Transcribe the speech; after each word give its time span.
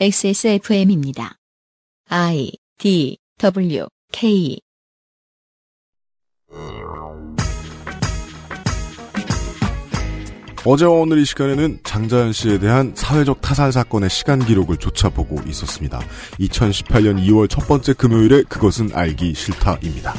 XSFM입니다. 0.00 1.36
I 2.08 2.50
D 2.78 3.18
W 3.38 3.86
K 4.10 4.58
어제와 10.64 10.92
오늘 10.92 11.18
이 11.18 11.24
시간에는 11.24 11.80
장자연 11.84 12.32
씨에 12.32 12.58
대한 12.58 12.92
사회적 12.94 13.40
타살 13.42 13.72
사건의 13.72 14.08
시간 14.10 14.38
기록을 14.38 14.78
쫓아보고 14.78 15.42
있었습니다. 15.46 16.00
2018년 16.40 17.24
2월 17.26 17.50
첫 17.50 17.66
번째 17.68 17.92
금요일에 17.92 18.44
그것은 18.44 18.90
알기 18.94 19.34
싫다입니다. 19.34 20.14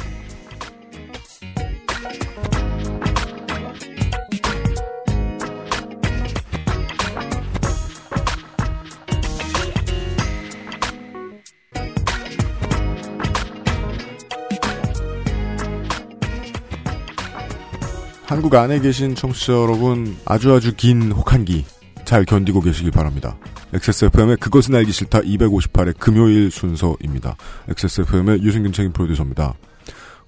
한국 18.34 18.52
안에 18.54 18.80
계신 18.80 19.14
청취자 19.14 19.52
여러분 19.52 20.16
아주 20.24 20.52
아주 20.52 20.74
긴 20.74 21.12
혹한기 21.12 21.64
잘 22.04 22.24
견디고 22.24 22.60
계시길 22.62 22.90
바랍니다. 22.90 23.36
XSFM의 23.72 24.38
그것은 24.38 24.74
알기 24.74 24.90
싫다 24.90 25.20
258의 25.20 25.96
금요일 25.98 26.50
순서입니다. 26.50 27.36
XSFM의 27.68 28.42
유승균 28.42 28.72
책임 28.72 28.92
프로듀서입니다. 28.92 29.54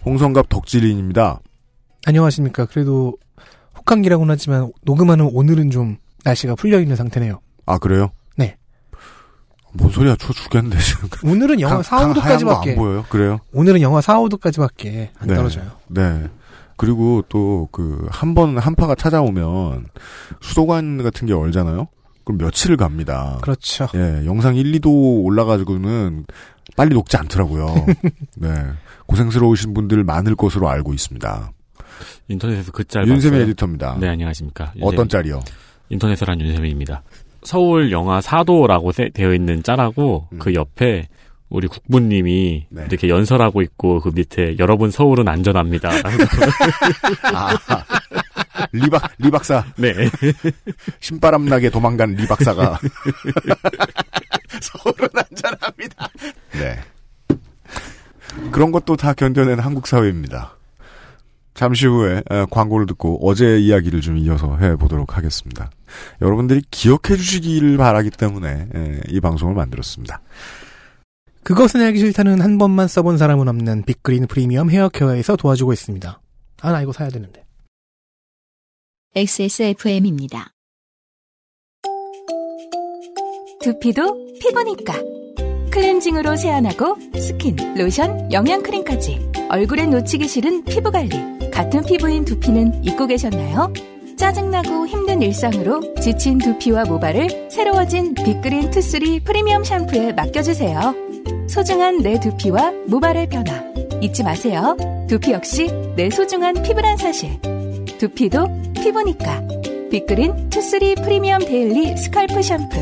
홍성갑 0.04 0.48
덕질인입니다. 0.48 1.40
안녕하십니까. 2.06 2.66
그래도 2.66 3.16
혹한기라고는 3.78 4.32
하지만 4.32 4.70
녹음하는 4.82 5.28
오늘은 5.32 5.70
좀 5.72 5.96
날씨가 6.24 6.54
풀려있는 6.54 6.94
상태네요. 6.94 7.40
아 7.66 7.78
그래요? 7.78 8.12
네. 8.36 8.56
뭔 9.72 9.90
소리야 9.90 10.14
추워 10.14 10.32
죽겠는데 10.32 10.78
지금. 10.78 11.08
오늘은 11.28 11.60
영하 11.60 11.82
4, 11.82 11.96
강- 11.98 12.12
하얀 12.12 12.14
거안 12.44 12.60
5도까지밖에 12.62 12.76
보여요? 12.76 13.04
그래요? 13.08 13.40
오늘은 13.52 13.80
영하 13.80 14.00
4, 14.00 14.14
5도까지밖에 14.20 15.08
안 15.18 15.26
네. 15.26 15.34
떨어져요. 15.34 15.72
네. 15.88 16.28
그리고 16.76 17.22
또 17.28 17.68
그 17.72 18.06
한 18.10 18.34
번 18.34 18.58
한파가 18.58 18.94
찾아오면 18.94 19.86
수도관 20.40 21.02
같은 21.02 21.26
게 21.26 21.32
얼잖아요. 21.32 21.88
그럼 22.24 22.38
며칠을 22.38 22.76
갑니다. 22.76 23.38
그렇죠. 23.42 23.86
예, 23.94 24.24
영상 24.26 24.56
1, 24.56 24.72
2도 24.80 25.24
올라가지고는 25.24 26.26
빨리 26.76 26.94
녹지 26.94 27.16
않더라고요. 27.16 27.66
네. 28.36 28.48
고생스러우신 29.06 29.72
분들 29.74 30.02
많을 30.04 30.34
것으로 30.34 30.68
알고 30.68 30.92
있습니다. 30.92 31.52
인터넷에서 32.28 32.72
그 32.72 32.84
짤 32.84 33.06
윤세미. 33.06 33.38
에디터입니다. 33.38 33.96
네, 34.00 34.08
안녕하십니까. 34.08 34.72
어떤 34.82 35.08
짤이요? 35.08 35.40
인터넷을 35.88 36.28
한 36.28 36.40
윤세민입니다. 36.40 37.02
서울 37.44 37.92
영하 37.92 38.18
4도라고 38.20 38.92
세- 38.92 39.10
되어 39.14 39.32
있는 39.32 39.62
짤하고 39.62 40.26
음. 40.32 40.38
그 40.40 40.52
옆에 40.54 41.06
우리 41.48 41.68
국부님이 41.68 42.66
네. 42.70 42.86
이렇게 42.88 43.08
연설하고 43.08 43.62
있고 43.62 44.00
그 44.00 44.10
밑에 44.12 44.56
여러분 44.58 44.90
서울은 44.90 45.28
안전합니다. 45.28 45.90
아, 47.32 47.54
리박, 48.72 49.12
리박사. 49.18 49.64
네. 49.76 49.92
신바람 51.00 51.44
나게 51.46 51.70
도망간 51.70 52.14
리박사가. 52.14 52.80
서울은 54.60 55.08
안전합니다. 55.14 56.08
네. 56.52 56.78
그런 58.50 58.72
것도 58.72 58.96
다 58.96 59.12
견뎌낸 59.12 59.60
한국 59.60 59.86
사회입니다. 59.86 60.56
잠시 61.54 61.86
후에 61.86 62.22
에, 62.30 62.46
광고를 62.50 62.86
듣고 62.86 63.18
어제 63.26 63.58
이야기를 63.58 64.02
좀 64.02 64.18
이어서 64.18 64.58
해보도록 64.58 65.16
하겠습니다. 65.16 65.70
여러분들이 66.20 66.62
기억해 66.70 67.16
주시기를 67.16 67.78
바라기 67.78 68.10
때문에 68.10 68.68
에, 68.74 69.00
이 69.08 69.20
방송을 69.20 69.54
만들었습니다. 69.54 70.20
그것은 71.46 71.80
알기 71.80 72.00
싫다는 72.00 72.40
한 72.40 72.58
번만 72.58 72.88
써본 72.88 73.18
사람은 73.18 73.46
없는 73.46 73.84
빅그린 73.84 74.26
프리미엄 74.26 74.68
헤어케어에서 74.68 75.36
도와주고 75.36 75.72
있습니다. 75.72 76.20
아, 76.62 76.72
나 76.72 76.82
이거 76.82 76.92
사야 76.92 77.08
되는데. 77.08 77.44
XSFM입니다. 79.14 80.50
두피도 83.60 84.38
피부니까 84.40 84.94
클렌징으로 85.70 86.34
세안하고 86.34 86.96
스킨, 87.14 87.54
로션, 87.76 88.32
영양크림까지 88.32 89.30
얼굴에 89.48 89.86
놓치기 89.86 90.26
싫은 90.26 90.64
피부관리 90.64 91.50
같은 91.52 91.84
피부인 91.84 92.24
두피는 92.24 92.82
잊고 92.82 93.06
계셨나요? 93.06 93.72
짜증나고 94.16 94.88
힘든 94.88 95.22
일상으로 95.22 95.94
지친 96.02 96.38
두피와 96.38 96.86
모발을 96.86 97.48
새로워진 97.52 98.14
빅그린 98.14 98.70
Two 98.70 98.89
Three 98.89 99.20
프리미엄 99.20 99.62
샴푸에 99.62 100.12
맡겨주세요. 100.12 101.05
소중한 101.48 101.98
내 101.98 102.18
두피와 102.20 102.72
모발의 102.86 103.28
변화 103.28 103.64
잊지 104.00 104.22
마세요. 104.22 104.76
두피 105.08 105.32
역시 105.32 105.68
내 105.96 106.10
소중한 106.10 106.62
피부란 106.62 106.96
사실 106.96 107.40
두피도 107.98 108.72
피부니까 108.74 109.42
빅그린 109.90 110.50
Two 110.50 110.68
Three 110.68 110.96
프리미엄 110.96 111.40
daily 111.40 111.96
scalp 111.96 112.42
샴푸 112.42 112.76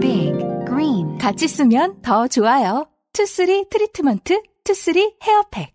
Big 0.00 0.32
Green 0.66 1.18
같이 1.18 1.48
쓰면 1.48 2.02
더 2.02 2.26
좋아요. 2.28 2.86
Two 3.12 3.32
Three 3.32 3.66
트리트먼트, 3.68 4.42
Two 4.64 4.76
Three 4.76 4.97
hair 4.97 5.14
pack. 5.22 5.74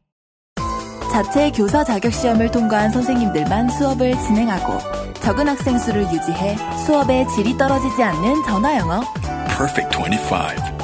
자체 1.11 1.51
교사 1.51 1.83
자격 1.83 2.11
시험을 2.13 2.51
통과한 2.51 2.91
선생님들만 2.91 3.69
수업을 3.69 4.13
진행하고 4.19 4.77
적은 5.21 5.47
학생 5.47 5.77
수를 5.77 6.03
유지해 6.03 6.55
수업의 6.85 7.27
질이 7.29 7.57
떨어지지 7.57 8.01
않는 8.03 8.43
전화 8.43 8.77
영어. 8.77 9.01
Perfect 9.57 9.97
25. 9.97 10.76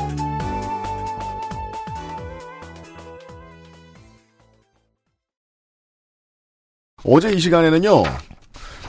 어제 7.04 7.32
이 7.32 7.40
시간에는요. 7.40 8.04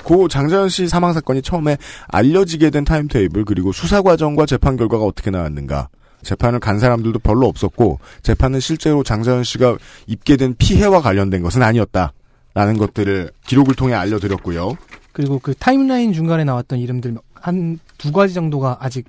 고 0.04 0.28
장자연 0.28 0.69
씨 0.69 0.86
사망 0.86 1.12
사건이 1.12 1.42
처음에 1.42 1.78
알려지게 2.08 2.70
된 2.70 2.84
timetable 2.84 3.44
그리고 3.44 3.72
수사 3.72 4.02
과정과 4.02 4.47
재판 4.47 4.76
결과가 4.76 5.04
어떻게 5.04 5.30
나왔는가. 5.30 5.88
재판을 6.22 6.58
간 6.60 6.78
사람들도 6.78 7.19
별로 7.20 7.47
없었고 7.47 7.98
재판은 8.22 8.60
실제로 8.60 9.02
장자연 9.02 9.44
씨가 9.44 9.76
입게 10.06 10.36
된 10.36 10.54
피해와 10.58 11.00
관련된 11.00 11.42
것은 11.42 11.62
아니었다. 11.62 12.12
라는 12.54 12.78
것들을 12.78 13.30
기록을 13.47 13.75
통해 13.75 13.94
알려드렸고요. 13.94 14.76
그리고 15.12 15.38
그 15.38 15.54
타임라인 15.54 16.12
중간에 16.12 16.44
나왔던 16.44 16.78
이름들 16.78 17.16
한 17.34 17.78
두 18.04 18.12
가지 18.12 18.34
정도가 18.34 18.78
아직 18.81 19.06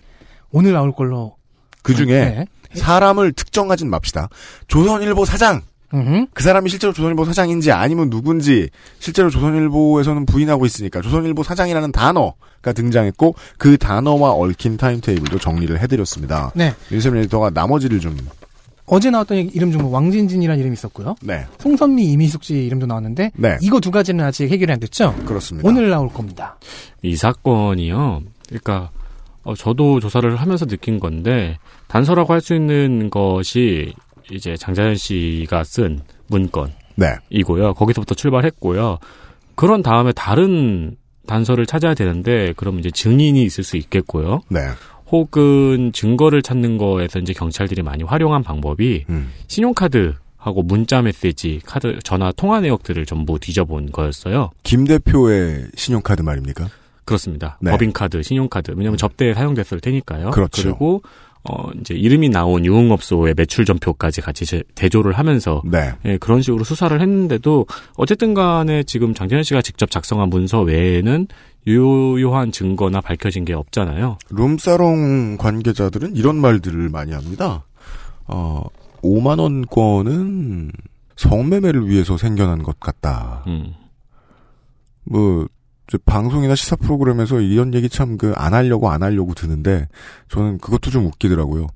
오늘 0.52 0.72
나올 0.72 0.94
걸로. 0.94 1.36
그 1.82 1.94
중에 1.94 2.08
네. 2.08 2.46
사람을 2.74 3.34
특정하진 3.34 3.90
맙시다. 3.90 4.30
조선일보 4.68 5.26
사장! 5.26 5.62
음흠. 5.94 6.26
그 6.34 6.44
사람이 6.44 6.70
실제로 6.70 6.92
조선일보 6.94 7.26
사장인지 7.26 7.72
아니면 7.72 8.10
누군지 8.10 8.70
실제로 9.00 9.30
조선일보에서는 9.30 10.26
부인하고 10.26 10.66
있으니까 10.66 11.02
조선일보 11.02 11.44
사장이라는 11.44 11.92
단어가 11.92 12.74
등장했고 12.74 13.36
그 13.58 13.78
단어와 13.78 14.32
얽힌 14.34 14.78
타임테이블도 14.78 15.40
정리를 15.40 15.80
해드렸습니다. 15.80 16.52
네. 16.56 16.74
윤세민 16.92 17.22
에디터가 17.24 17.52
나머지를 17.52 18.00
좀 18.00 18.18
어제 18.88 19.10
나왔던 19.10 19.38
이름 19.54 19.72
중 19.72 19.92
왕진진이라는 19.92 20.60
이름이 20.60 20.74
있었고요. 20.74 21.16
네, 21.24 21.46
송선미 21.60 22.04
이미숙 22.12 22.44
씨 22.44 22.54
이름도 22.66 22.86
나왔는데 22.86 23.32
네 23.36 23.58
이거 23.62 23.80
두 23.80 23.90
가지는 23.90 24.24
아직 24.24 24.48
해결이 24.52 24.72
안 24.72 24.80
됐죠? 24.80 25.16
그렇습니다. 25.26 25.68
오늘 25.68 25.90
나올 25.90 26.08
겁니다. 26.10 26.58
이 27.02 27.16
사건이요. 27.16 28.22
그러니까 28.48 28.92
어, 29.44 29.56
저도 29.56 30.00
조사를 30.00 30.36
하면서 30.36 30.66
느낀 30.68 31.00
건데 31.00 31.58
단서라고 31.88 32.32
할 32.34 32.42
수 32.42 32.54
있는 32.54 33.10
것이 33.10 33.94
이제 34.32 34.56
장자연 34.58 34.96
씨가 34.96 35.64
쓴 35.64 36.02
문건이고요. 36.28 37.68
네, 37.68 37.74
거기서부터 37.76 38.16
출발했고요. 38.16 38.98
그런 39.56 39.82
다음에 39.82 40.12
다른 40.12 40.96
단서를 41.28 41.66
찾아야 41.66 41.94
되는데 41.94 42.54
그럼 42.56 42.80
이제 42.80 42.92
증인이 42.92 43.42
있을 43.44 43.64
수 43.64 43.78
있겠고요. 43.78 44.42
네, 44.50 44.60
혹은 45.12 45.92
증거를 45.94 46.42
찾는 46.42 46.78
거에서 46.78 47.20
이제 47.20 47.34
경찰들이 47.34 47.82
많이 47.84 48.04
활용한 48.04 48.44
방법이 48.44 49.06
음, 49.10 49.32
신용카드 49.48 50.16
하고 50.38 50.62
문자 50.62 51.02
메시지, 51.02 51.60
카드, 51.66 51.98
전화 52.04 52.32
통화 52.32 52.60
내역들을 52.60 53.06
전부 53.06 53.40
뒤져본 53.40 53.92
거였어요. 53.92 54.52
김 54.62 54.86
대표의 54.86 55.70
신용카드 55.76 56.22
말입니까? 56.22 56.70
그렇습니다. 57.04 57.58
네. 57.62 57.72
법인카드, 57.72 58.22
신용카드. 58.22 58.72
왜냐하면 58.72 58.98
접대에 58.98 59.34
사용됐을 59.34 59.80
테니까요. 59.80 60.32
그렇죠. 60.32 60.70
리고 60.70 61.02
어, 61.50 61.70
이제 61.80 61.94
이름이 61.94 62.30
나온 62.30 62.66
유흥업소의 62.66 63.36
매출 63.38 63.66
전표까지 63.66 64.22
같이 64.22 64.46
제- 64.46 64.64
대조를 64.74 65.14
하면서 65.14 65.62
네, 65.66 65.92
예, 66.06 66.18
그런 66.18 66.42
식으로 66.42 66.64
수사를 66.64 67.00
했는데도 67.00 67.68
어쨌든 67.98 68.34
간에 68.34 68.84
지금 68.84 69.14
장재현 69.14 69.44
씨가 69.44 69.62
직접 69.62 69.92
작성한 69.92 70.30
문서 70.30 70.62
외에는 70.62 71.28
유효한 71.68 72.52
증거나 72.52 73.02
밝혀진 73.02 73.46
게 73.46 73.54
없잖아요. 73.54 74.18
룸사롱 74.30 75.38
관계자들은 75.38 76.16
이런 76.16 76.36
말들을 76.38 76.90
많이 76.90 77.12
합니다. 77.12 77.64
어, 78.28 78.64
5만 79.04 79.40
원권은 79.40 80.72
성매매를 81.16 81.88
위해서 81.90 82.18
생겨난 82.18 82.64
것 82.64 82.80
같다. 82.80 83.44
음. 83.48 83.74
뭐저 85.06 85.48
방송이나 86.06 86.56
시사 86.56 86.76
프로그램에서 86.78 87.40
이런 87.42 87.74
얘기 87.74 87.90
참 87.90 88.18
그 88.18 88.34
안 88.36 88.54
하려고 88.54 88.90
안 88.90 89.04
하려고 89.04 89.34
드는데 89.34 89.88
저는 90.30 90.58
그것도 90.60 90.90
좀 90.92 91.06
웃기더라고요. 91.06 91.68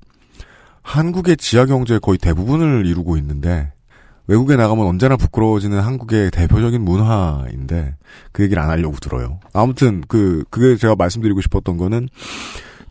한국의 0.82 1.36
지하 1.36 1.66
경제의 1.66 2.00
거의 2.00 2.18
대부분을 2.18 2.86
이루고 2.86 3.16
있는데 3.18 3.72
외국에 4.26 4.56
나가면 4.56 4.86
언제나 4.86 5.16
부끄러워지는 5.16 5.80
한국의 5.80 6.30
대표적인 6.30 6.80
문화인데 6.82 7.96
그 8.32 8.42
얘기를 8.44 8.62
안 8.62 8.70
하려고 8.70 8.96
들어요. 8.96 9.40
아무튼 9.52 10.02
그 10.08 10.44
그게 10.50 10.76
제가 10.76 10.94
말씀드리고 10.96 11.40
싶었던 11.40 11.76
거는 11.76 12.08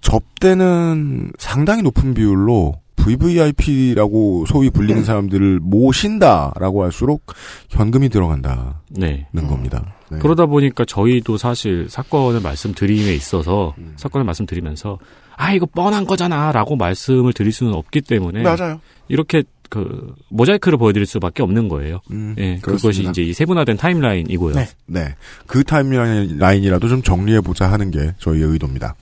접대는 0.02 1.32
상당히 1.38 1.82
높은 1.82 2.14
비율로 2.14 2.76
VVIP라고 2.96 4.46
소위 4.48 4.70
불리는 4.70 5.04
사람들을 5.04 5.60
모신다라고 5.62 6.84
할수록 6.84 7.24
현금이 7.70 8.10
들어간다는 8.10 8.64
네. 8.92 9.28
겁니다. 9.34 9.86
네. 10.12 10.20
그러다 10.20 10.46
보니까 10.46 10.86
저희도 10.86 11.38
사실 11.38 11.88
사건을 11.90 12.42
말씀드림에 12.42 13.14
있어서 13.14 13.76
음. 13.78 13.94
사건을 13.96 14.26
말씀드리면서 14.26 15.00
아 15.36 15.54
이거 15.54 15.66
뻔한 15.66 16.06
거잖아라고 16.06 16.76
말씀을 16.76 17.34
드릴 17.34 17.52
수는 17.52 17.74
없기 17.74 18.02
때문에 18.02 18.44
맞아요. 18.44 18.82
이렇게 19.08 19.44
그 19.70 20.14
모자이크를 20.30 20.78
보여드릴 20.78 21.06
수밖에 21.06 21.44
없는 21.44 21.70
거예요. 21.70 22.02
음, 22.12 22.36
예, 22.40 22.58
그것이. 22.62 23.04
이제 23.04 23.22
이 23.22 23.34
세분화된 23.34 23.78
타임라인이고요. 23.78 24.56
네. 24.56 24.68
네. 24.88 25.16
그 25.46 25.64
타임라인이라도 25.64 26.88
좀 26.88 27.04
정리해 27.04 27.42
보자 27.42 27.72
하는 27.72 27.92
게 27.92 28.14
저희의 28.18 28.46
의도입니다. 28.46 28.96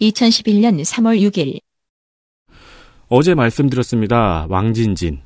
2011년 0.00 0.80
3월 0.82 1.20
6일 1.20 1.60
어제 3.08 3.34
말씀드렸습니다. 3.34 4.46
왕진진. 4.48 5.20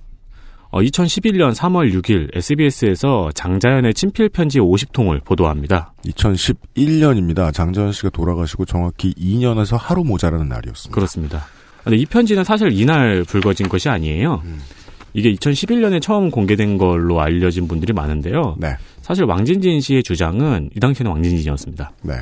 어, 0.76 0.80
2011년 0.80 1.54
3월 1.54 1.90
6일 2.02 2.36
SBS에서 2.36 3.30
장자연의 3.34 3.94
친필 3.94 4.28
편지 4.28 4.60
50통을 4.60 5.24
보도합니다. 5.24 5.94
2011년입니다. 6.04 7.50
장자연 7.50 7.92
씨가 7.92 8.10
돌아가시고 8.10 8.66
정확히 8.66 9.14
2년에서 9.14 9.78
하루 9.80 10.04
모자라는 10.04 10.50
날이었습니다. 10.50 10.94
그렇습니다. 10.94 11.46
근데 11.82 11.96
이 11.96 12.04
편지는 12.04 12.44
사실 12.44 12.72
이날 12.78 13.24
불거진 13.24 13.70
것이 13.70 13.88
아니에요. 13.88 14.42
음. 14.44 14.60
이게 15.14 15.32
2011년에 15.32 16.02
처음 16.02 16.30
공개된 16.30 16.76
걸로 16.76 17.22
알려진 17.22 17.68
분들이 17.68 17.94
많은데요. 17.94 18.56
네. 18.58 18.76
사실 19.00 19.24
왕진진 19.24 19.80
씨의 19.80 20.02
주장은 20.02 20.68
이 20.76 20.80
당시에는 20.80 21.10
왕진진이었습니다. 21.10 21.92
네. 22.02 22.14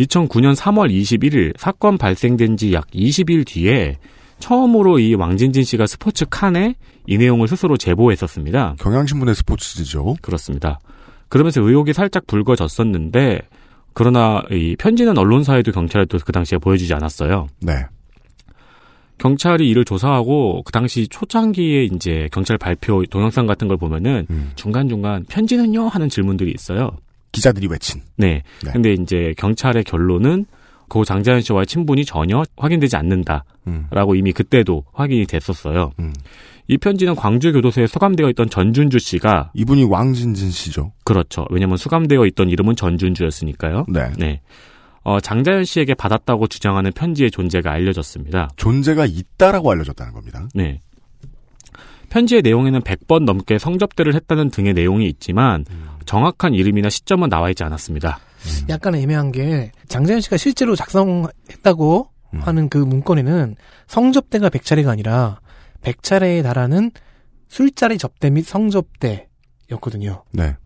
2009년 0.00 0.56
3월 0.56 0.90
21일 0.90 1.52
사건 1.56 1.96
발생된 1.96 2.56
지 2.56 2.72
약 2.72 2.88
20일 2.88 3.46
뒤에 3.46 3.98
처음으로 4.40 4.98
이 4.98 5.14
왕진진 5.14 5.62
씨가 5.62 5.86
스포츠 5.86 6.24
칸에 6.28 6.74
이 7.08 7.16
내용을 7.16 7.48
스스로 7.48 7.78
제보했었습니다. 7.78 8.76
경향신문의 8.78 9.34
스포츠지죠. 9.34 10.16
그렇습니다. 10.20 10.78
그러면서 11.30 11.62
의혹이 11.62 11.94
살짝 11.94 12.26
불거졌었는데 12.26 13.40
그러나 13.94 14.42
이 14.50 14.76
편지는 14.78 15.16
언론사에도 15.16 15.72
경찰에도 15.72 16.18
그 16.22 16.32
당시에 16.32 16.58
보여주지 16.58 16.92
않았어요. 16.92 17.48
네. 17.60 17.86
경찰이 19.16 19.68
이를 19.68 19.86
조사하고 19.86 20.62
그 20.64 20.70
당시 20.70 21.08
초창기에 21.08 21.84
이제 21.84 22.28
경찰 22.30 22.58
발표 22.58 23.02
동영상 23.06 23.46
같은 23.46 23.68
걸 23.68 23.78
보면은 23.78 24.26
음. 24.28 24.52
중간중간 24.54 25.24
편지는요 25.30 25.88
하는 25.88 26.10
질문들이 26.10 26.52
있어요. 26.52 26.90
기자들이 27.32 27.68
외친. 27.68 28.02
네. 28.16 28.42
네. 28.62 28.70
근데 28.70 28.92
이제 28.92 29.32
경찰의 29.38 29.84
결론은 29.84 30.44
고 30.88 31.04
장자연 31.04 31.40
씨와의 31.40 31.66
친분이 31.66 32.04
전혀 32.04 32.42
확인되지 32.56 32.96
않는다라고 32.96 34.12
음. 34.12 34.16
이미 34.16 34.32
그때도 34.32 34.84
확인이 34.92 35.26
됐었어요. 35.26 35.92
음. 35.98 36.12
이 36.68 36.76
편지는 36.76 37.14
광주 37.14 37.50
교도소에 37.52 37.86
수감되어 37.86 38.28
있던 38.30 38.50
전준주 38.50 38.98
씨가 38.98 39.50
이분이 39.54 39.84
왕진진 39.84 40.50
씨죠. 40.50 40.92
그렇죠. 41.02 41.46
왜냐면 41.50 41.78
수감되어 41.78 42.26
있던 42.26 42.50
이름은 42.50 42.76
전준주였으니까요. 42.76 43.86
네. 43.88 44.10
네. 44.18 44.40
어, 45.02 45.18
장자연 45.18 45.64
씨에게 45.64 45.94
받았다고 45.94 46.46
주장하는 46.46 46.92
편지의 46.92 47.30
존재가 47.30 47.72
알려졌습니다. 47.72 48.50
존재가 48.56 49.06
있다라고 49.06 49.70
알려졌다는 49.70 50.12
겁니다. 50.12 50.46
네. 50.54 50.82
편지의 52.10 52.42
내용에는 52.42 52.80
100번 52.80 53.24
넘게 53.24 53.58
성접대를 53.58 54.14
했다는 54.14 54.50
등의 54.50 54.74
내용이 54.74 55.06
있지만 55.06 55.64
정확한 56.04 56.54
이름이나 56.54 56.90
시점은 56.90 57.30
나와 57.30 57.48
있지 57.50 57.64
않았습니다. 57.64 58.18
약간 58.68 58.94
애매한 58.94 59.32
게 59.32 59.72
장자연 59.88 60.20
씨가 60.20 60.36
실제로 60.36 60.76
작성했다고 60.76 62.10
음. 62.34 62.40
하는 62.40 62.68
그 62.68 62.78
문건에는 62.78 63.56
성접대가 63.86 64.50
100차례가 64.50 64.88
아니라 64.88 65.40
100차례에 65.82 66.42
달하는 66.42 66.90
술자리 67.48 67.98
접대 67.98 68.30
및 68.30 68.42
성접대였거든요. 68.46 70.24
네. 70.32 70.56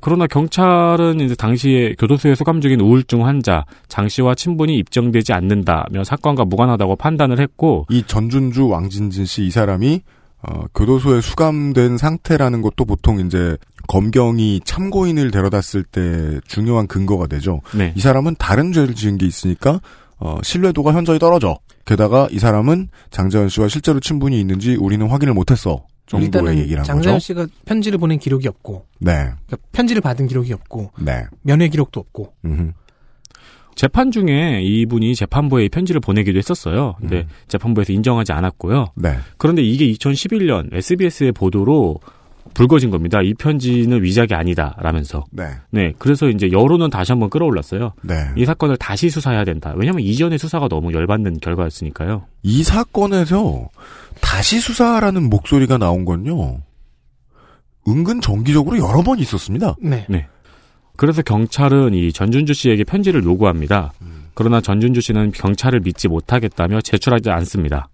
그러나 0.00 0.26
경찰은 0.26 1.20
이제 1.20 1.36
당시에 1.36 1.94
교도소에 1.96 2.34
수감 2.34 2.60
중인 2.60 2.80
우울증 2.80 3.24
환자 3.24 3.64
장 3.86 4.08
씨와 4.08 4.34
친분이 4.34 4.76
입증되지 4.78 5.32
않는다며 5.32 6.02
사건과 6.02 6.44
무관하다고 6.44 6.96
판단을 6.96 7.38
했고 7.38 7.86
이 7.88 8.02
전준주 8.04 8.66
왕진진 8.66 9.24
씨 9.26 9.46
이 9.46 9.50
사람이 9.52 10.00
어, 10.42 10.64
교도소에 10.74 11.20
수감된 11.20 11.98
상태라는 11.98 12.62
것도 12.62 12.84
보통 12.84 13.20
이제 13.20 13.56
검경이 13.86 14.62
참고인을 14.64 15.30
데려다 15.30 15.60
쓸 15.60 15.84
때 15.84 16.40
중요한 16.48 16.88
근거가 16.88 17.28
되죠. 17.28 17.60
네. 17.76 17.92
이 17.94 18.00
사람은 18.00 18.34
다른 18.40 18.72
죄를 18.72 18.96
지은 18.96 19.18
게 19.18 19.26
있으니까 19.26 19.80
어, 20.18 20.38
신뢰도가 20.42 20.92
현저히 20.94 21.20
떨어져. 21.20 21.58
게다가 21.84 22.28
이 22.30 22.38
사람은 22.38 22.88
장재현 23.10 23.48
씨와 23.48 23.68
실제로 23.68 24.00
친분이 24.00 24.38
있는지 24.40 24.76
우리는 24.76 25.06
확인을 25.08 25.34
못했어. 25.34 25.84
정도의 26.06 26.26
일단은 26.26 26.58
얘기를 26.58 26.78
한 26.78 26.84
장자연 26.84 27.16
거죠. 27.16 27.24
씨가 27.24 27.46
편지를 27.64 27.98
보낸 27.98 28.18
기록이 28.18 28.48
없고 28.48 28.86
네, 28.98 29.12
그러니까 29.12 29.56
편지를 29.72 30.02
받은 30.02 30.26
기록이 30.26 30.52
없고 30.52 30.90
네. 30.98 31.24
면회 31.42 31.68
기록도 31.68 32.00
없고 32.00 32.34
음흠. 32.44 32.72
재판 33.74 34.10
중에 34.10 34.60
이분이 34.62 35.14
재판부에 35.14 35.64
이 35.64 35.68
편지를 35.68 36.00
보내기도 36.00 36.36
했었어요. 36.36 36.94
근데 37.00 37.20
음. 37.20 37.28
재판부에서 37.48 37.92
인정하지 37.92 38.32
않았고요. 38.32 38.88
네. 38.96 39.16
그런데 39.38 39.62
이게 39.62 39.90
2011년 39.92 40.74
SBS의 40.74 41.32
보도로 41.32 42.00
불거진 42.54 42.90
겁니다. 42.90 43.22
이 43.22 43.34
편지는 43.34 44.02
위작이 44.02 44.34
아니다라면서. 44.34 45.24
네. 45.30 45.44
네, 45.70 45.92
그래서 45.98 46.28
이제 46.28 46.50
여론은 46.52 46.90
다시 46.90 47.12
한번 47.12 47.30
끌어올랐어요. 47.30 47.92
네. 48.02 48.14
이 48.36 48.44
사건을 48.44 48.76
다시 48.76 49.10
수사해야 49.10 49.44
된다. 49.44 49.72
왜냐하면 49.76 50.02
이전의 50.02 50.38
수사가 50.38 50.68
너무 50.68 50.92
열받는 50.92 51.40
결과였으니까요. 51.40 52.26
이 52.42 52.62
사건에서 52.62 53.68
다시 54.20 54.60
수사라는 54.60 55.28
목소리가 55.30 55.78
나온 55.78 56.04
건요. 56.04 56.58
은근 57.88 58.20
정기적으로 58.20 58.78
여러 58.78 59.02
번 59.02 59.18
있었습니다. 59.18 59.74
네. 59.80 60.06
그래서 60.96 61.22
경찰은 61.22 61.94
이 61.94 62.12
전준주 62.12 62.54
씨에게 62.54 62.84
편지를 62.84 63.24
요구합니다. 63.24 63.92
그러나 64.34 64.60
전준주 64.60 65.00
씨는 65.00 65.32
경찰을 65.32 65.80
믿지 65.80 66.08
못하겠다며 66.08 66.80
제출하지 66.80 67.30
않습니다. 67.30 67.88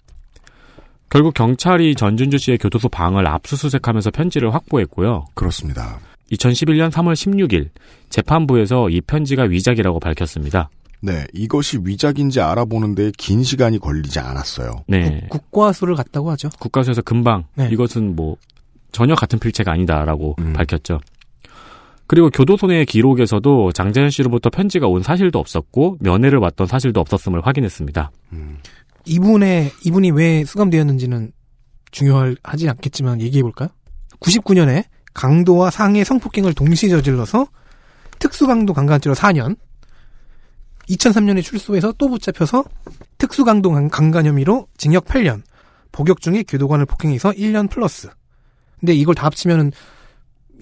결국 1.10 1.34
경찰이 1.34 1.94
전준주 1.94 2.38
씨의 2.38 2.58
교도소 2.58 2.88
방을 2.88 3.26
압수수색하면서 3.26 4.10
편지를 4.10 4.52
확보했고요. 4.54 5.26
그렇습니다. 5.34 5.98
2011년 6.32 6.90
3월 6.90 7.14
16일 7.14 7.70
재판부에서 8.10 8.90
이 8.90 9.00
편지가 9.00 9.44
위작이라고 9.44 10.00
밝혔습니다. 10.00 10.68
네, 11.00 11.26
이것이 11.32 11.78
위작인지 11.84 12.40
알아보는데 12.40 13.12
긴 13.16 13.42
시간이 13.42 13.78
걸리지 13.78 14.18
않았어요. 14.18 14.84
네. 14.88 15.26
국과수를 15.30 15.94
갔다고 15.94 16.30
하죠. 16.32 16.50
국가수에서 16.58 17.02
금방 17.02 17.44
네. 17.54 17.68
이것은 17.72 18.16
뭐 18.16 18.36
전혀 18.92 19.14
같은 19.14 19.38
필체가 19.38 19.72
아니다라고 19.72 20.36
음. 20.40 20.52
밝혔죠. 20.52 21.00
그리고 22.06 22.30
교도소 22.30 22.68
내 22.68 22.84
기록에서도 22.84 23.72
장자연 23.72 24.10
씨로부터 24.10 24.50
편지가 24.50 24.88
온 24.88 25.02
사실도 25.02 25.38
없었고 25.38 25.98
면회를 26.00 26.38
왔던 26.38 26.66
사실도 26.66 27.00
없었음을 27.00 27.46
확인했습니다. 27.46 28.10
이분의 29.08 29.72
이분이 29.84 30.10
왜 30.12 30.44
수감되었는지는 30.44 31.32
중요하지 31.90 32.68
않겠지만 32.68 33.20
얘기해 33.20 33.42
볼까요? 33.42 33.68
99년에 34.20 34.84
강도와 35.14 35.70
상해 35.70 36.04
성폭행을 36.04 36.52
동시에 36.54 36.88
저질러서 36.90 37.46
특수강도 38.18 38.72
강간죄로 38.74 39.14
4년, 39.14 39.56
2003년에 40.88 41.42
출소해서 41.42 41.92
또 41.98 42.08
붙잡혀서 42.08 42.64
특수강도 43.18 43.70
강- 43.72 43.88
강간 43.88 44.26
혐의로 44.26 44.68
징역 44.76 45.04
8년, 45.06 45.42
복역 45.92 46.20
중에 46.20 46.44
교도관을 46.46 46.86
폭행해서 46.86 47.32
1년 47.32 47.70
플러스. 47.70 48.08
근데 48.80 48.92
이걸 48.94 49.14
다 49.14 49.26
합치면은 49.26 49.72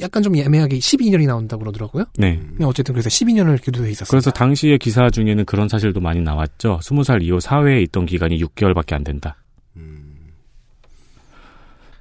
약간 0.00 0.23
좀 0.23 0.37
애매하게 0.37 0.79
12년이 0.79 1.26
나온다고 1.26 1.61
그러더라고요. 1.61 2.05
네. 2.19 2.37
근데 2.38 2.65
어쨌든 2.65 2.95
그래서 2.95 3.09
12년을 3.09 3.65
교도소에 3.65 3.91
있었어요. 3.91 4.11
그래서 4.11 4.31
당시의 4.31 4.79
기사 4.79 5.09
중에는 5.11 5.45
그런 5.45 5.69
사실도 5.69 6.00
많이 6.00 6.21
나왔죠. 6.21 6.81
20살 6.83 7.23
이후 7.23 7.41
사회에 7.41 7.81
있던 7.83 8.07
기간이 8.07 8.38
6개월밖에 8.43 8.95
안 8.95 9.05
된다. 9.05 9.37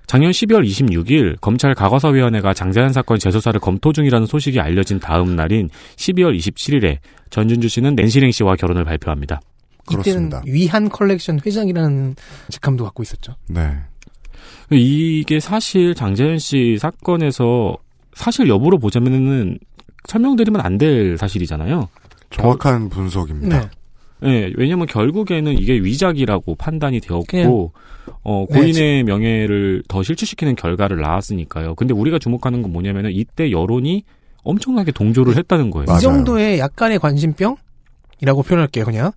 작년 0.08 0.32
12월 0.32 0.64
26일 0.68 1.42
검찰 1.42 1.74
과거사위원회가 1.74 2.54
장자연 2.54 2.94
사건 2.94 3.18
재수사를 3.18 3.60
검토 3.60 3.92
중이라는 3.92 4.28
소식이 4.28 4.60
알려진 4.60 5.00
다음 5.00 5.36
날인 5.36 5.70
12월 5.96 6.38
27일에 6.38 7.00
전준주 7.32 7.68
씨는 7.68 7.96
낸시랭 7.96 8.30
씨와 8.32 8.56
결혼을 8.56 8.86
발표합니다. 8.86 9.42
이때는 9.90 10.30
그렇습니다. 10.30 10.42
위한 10.46 10.90
컬렉션 10.90 11.40
회장이라는 11.46 12.16
직함도 12.50 12.84
갖고 12.84 13.02
있었죠. 13.02 13.36
네. 13.48 13.78
이게 14.72 15.40
사실 15.40 15.96
장자연 15.96 16.40
씨 16.40 16.78
사건에서 16.80 17.78
사실 18.16 18.48
여부로 18.50 18.78
보자면은 18.80 19.60
설명드리면 20.08 20.62
안 20.62 20.78
될 20.78 21.18
사실이잖아요. 21.18 21.88
정확한 22.32 22.90
분석입니다. 22.90 23.60
네. 23.60 23.70
예, 24.24 24.54
왜냐면 24.58 24.88
결국에는 24.88 25.54
이게 25.54 25.74
위작이라고 25.74 26.56
판단이 26.56 27.00
되었고, 27.02 27.26
그냥- 27.28 28.16
어, 28.24 28.46
네, 28.50 28.60
고인의 28.60 29.04
명예를 29.04 29.84
더 29.88 30.02
실추시키는 30.04 30.56
결과를 30.56 30.98
낳았으니까요. 31.02 31.76
근데 31.76 31.94
우리가 31.94 32.18
주목하는 32.20 32.62
건 32.62 32.72
뭐냐면은 32.72 33.12
이때 33.12 33.52
여론이 33.52 34.04
엄청나게 34.44 34.92
동조를 34.92 35.36
했다는 35.38 35.70
거예요. 35.72 35.86
맞아요. 35.86 35.98
이 35.98 36.02
정도의 36.02 36.60
약간의 36.60 37.00
관심병이라고 37.00 38.44
표현할게요, 38.48 38.86
그냥. 38.86 39.12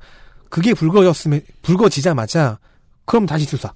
그게 0.49 0.75
불거졌으면, 0.75 1.43
불거지자마자, 1.63 2.59
그럼 3.05 3.27
다시 3.27 3.45
수사. 3.45 3.73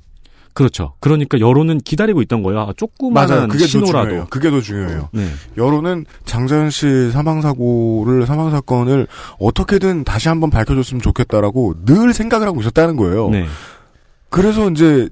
그렇죠. 0.55 0.93
그러니까 1.01 1.41
여론은 1.41 1.79
기다리고 1.79 2.21
있던 2.23 2.43
거예요. 2.43 2.59
아, 2.61 2.63
맞아요. 2.65 2.75
조그마한 2.75 3.49
그게 3.49 3.65
더 3.65 3.69
신호라도. 3.69 4.03
중요해요. 4.09 4.27
그게 4.31 4.51
더 4.51 4.61
중요해요. 4.61 5.09
네. 5.13 5.27
여론은 5.57 6.05
장자연 6.27 6.71
씨 6.71 7.11
사망 7.11 7.41
사고를 7.41 8.27
사망 8.27 8.51
사건을 8.51 9.07
어떻게든 9.39 10.05
다시 10.05 10.29
한번 10.29 10.51
밝혀줬으면 10.51 11.01
좋겠다라고 11.01 11.85
늘 11.87 12.13
생각을 12.13 12.47
하고 12.47 12.61
있었다는 12.61 12.97
거예요. 12.97 13.31
네. 13.31 13.47
그래서 14.29 14.71
이제 14.71 15.09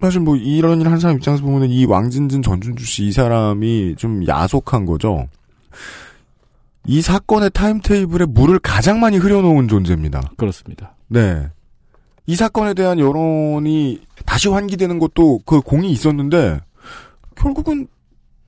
사실 0.00 0.20
뭐 0.20 0.36
이런 0.36 0.80
일 0.80 0.86
한 0.88 0.98
사람 0.98 1.16
입장에서 1.16 1.42
보면 1.42 1.68
이 1.70 1.84
왕진진 1.84 2.42
전준주 2.42 2.84
씨 2.86 3.08
이 3.08 3.12
사람이 3.12 3.96
좀 3.98 4.26
야속한 4.26 4.86
거죠. 4.86 5.28
이 6.86 7.02
사건의 7.02 7.50
타임테이블에 7.52 8.26
물을 8.26 8.58
가장 8.58 9.00
많이 9.00 9.18
흐려놓은 9.18 9.68
존재입니다. 9.68 10.22
그렇습니다. 10.36 10.94
네. 11.08 11.48
이 12.26 12.36
사건에 12.36 12.74
대한 12.74 12.98
여론이 12.98 14.00
다시 14.30 14.48
환기되는 14.48 15.00
것도 15.00 15.40
그 15.44 15.60
공이 15.60 15.90
있었는데 15.90 16.60
결국은 17.34 17.88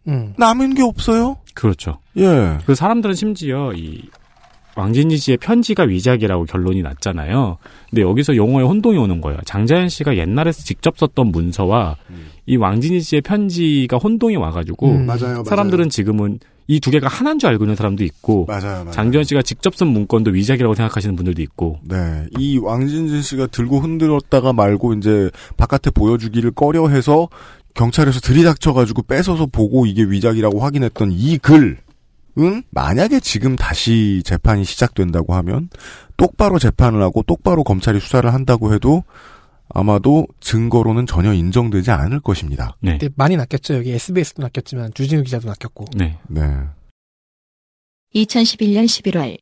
음. 0.07 0.33
남은 0.39 0.75
게 0.75 0.83
없어요. 0.85 1.39
그렇죠. 1.55 1.99
예. 2.19 2.59
그 2.65 2.77
사람들은 2.77 3.17
심지어 3.17 3.73
이 3.75 4.09
왕진지 4.77 5.17
씨의 5.17 5.39
편지가 5.39 5.83
위작이라고 5.83 6.45
결론이 6.45 6.83
났잖아요. 6.83 7.59
근데 7.91 8.03
여기서 8.03 8.37
용어에 8.37 8.63
혼동이 8.63 8.97
오는 8.97 9.21
거예요. 9.21 9.41
장자연 9.45 9.89
씨가 9.89 10.17
옛날에 10.19 10.53
직접 10.53 10.97
썼던 10.97 11.33
문서와 11.33 11.97
이 12.47 12.57
왕진지 12.57 13.01
씨의 13.01 13.23
편지가 13.23 13.97
혼동이 13.97 14.37
와가지고 14.37 14.89
음. 14.89 15.07
맞아요. 15.07 15.43
사람들은 15.43 15.91
지금은 15.91 16.39
이 16.69 16.81
두 16.81 16.91
개가 16.91 17.09
하나인 17.09 17.39
줄 17.39 17.49
알고 17.51 17.65
있는 17.65 17.77
사람도 17.77 18.05
있고 18.05 18.47
맞아요. 18.47 18.63
맞아요. 18.85 18.91
장자연 18.93 19.25
씨가 19.25 19.43
직접 19.43 19.75
쓴 19.77 19.89
문건도 19.89 20.31
위작이라고 20.31 20.75
생각하시는 20.75 21.17
분들도 21.17 21.43
있고 21.43 21.81
네. 21.83 22.27
이 22.39 22.59
왕진진 22.59 23.23
씨가 23.23 23.49
들고 23.49 23.81
흔들었다가 23.81 24.53
말고 24.53 24.95
이제 24.95 25.31
바깥에 25.57 25.91
보여주기를 25.91 26.53
꺼려해서 26.53 27.29
경찰에서 27.75 28.21
들이닥쳐가지고 28.21 29.03
뺏어서 29.03 29.47
보고 29.47 29.87
이게 29.87 30.03
위작이라고 30.03 30.61
확인했던 30.61 31.11
이 31.13 31.39
글은 31.39 31.77
만약에 32.71 33.21
지금 33.21 33.57
다시 33.57 34.23
재판이 34.25 34.65
시작된다고 34.65 35.35
하면 35.35 35.69
똑바로 36.17 36.59
재판을 36.59 37.03
하고 37.03 37.23
똑바로 37.23 37.65
검찰이 37.65 38.01
수사를 38.01 38.33
한다고 38.33 38.73
해도 38.75 39.05
아마도 39.75 40.27
증거로는 40.41 41.07
전혀 41.07 41.33
인정되지 41.33 41.91
않을 41.91 42.21
것입니다. 42.21 42.77
네. 42.81 42.99
근데 42.99 43.09
많이 43.17 43.37
낚였죠. 43.37 43.75
여기 43.75 43.93
SBS도 43.93 44.43
낚였지만, 44.43 44.93
주진우 44.95 45.23
기자도 45.23 45.47
낚였고. 45.47 45.87
네. 45.97 46.19
네. 46.29 46.43
2011년 48.15 48.85
11월 48.85 49.39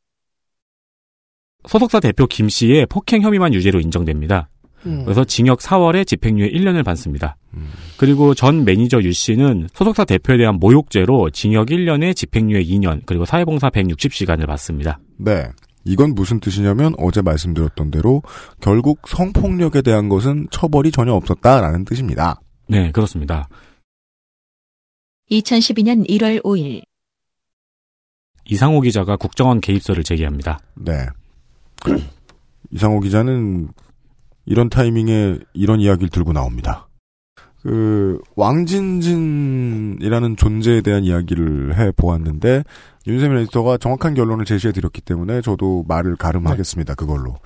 소속사 1.69 2.01
대표 2.01 2.27
김 2.27 2.49
씨의 2.49 2.87
폭행 2.87 3.23
혐의만 3.23 3.53
유죄로 3.53 3.81
인정됩니다. 3.81 4.49
음. 4.87 5.05
그래서 5.05 5.25
징역 5.25 5.59
4월에 5.59 6.07
집행유예 6.07 6.49
1년을 6.51 6.85
받습니다. 6.85 7.37
음. 7.55 7.69
그리고 7.99 8.35
전 8.35 8.65
매니저 8.65 9.03
유 9.03 9.13
씨는 9.13 9.69
소속사 9.75 10.05
대표에 10.05 10.39
대한 10.39 10.55
모욕죄로 10.57 11.31
징역 11.31 11.69
1년에 11.69 12.17
집행유예 12.17 12.63
2년 12.63 13.03
그리고 13.05 13.27
사회봉사 13.27 13.71
160시간을 13.71 14.47
받습니다. 14.47 15.01
네. 15.19 15.49
이건 15.85 16.15
무슨 16.15 16.41
뜻이냐면 16.41 16.95
어제 16.99 17.23
말씀드렸던 17.23 17.91
대로 17.91 18.23
결국 18.61 19.07
성폭력에 19.07 19.83
대한 19.83 20.09
것은 20.09 20.49
처벌이 20.51 20.91
전혀 20.91 21.13
없었다라는 21.13 21.85
뜻입니다. 21.85 22.41
네, 22.69 22.91
그렇습니다. 22.93 23.49
2012년 25.31 26.09
1월 26.09 26.43
5일 26.43 26.83
이상호 28.45 28.81
기자가 28.81 29.17
국정원 29.17 29.61
개입설을 29.61 30.03
제기합니다. 30.03 30.59
네. 30.75 31.07
이상호 32.73 33.01
기자는 33.01 33.69
이런 34.45 34.69
타이밍에 34.69 35.39
이런 35.53 35.81
이야기를 35.81 36.09
들고 36.09 36.33
나옵니다. 36.33 36.89
그 37.63 38.21
왕진진이라는 38.37 40.37
존재에 40.37 40.81
대한 40.81 41.05
이야기를 41.05 41.79
해 41.79 41.93
보았는데 41.93 42.65
윤세민 43.07 43.39
에디터가 43.39 43.79
정확한 43.79 44.15
결론을 44.15 44.45
제시해 44.45 44.73
드렸기 44.73 45.01
때문에 45.01 45.41
저도 45.41 45.85
말을 45.89 46.17
가름하겠습니다. 46.17 46.95
그걸로 46.95 47.39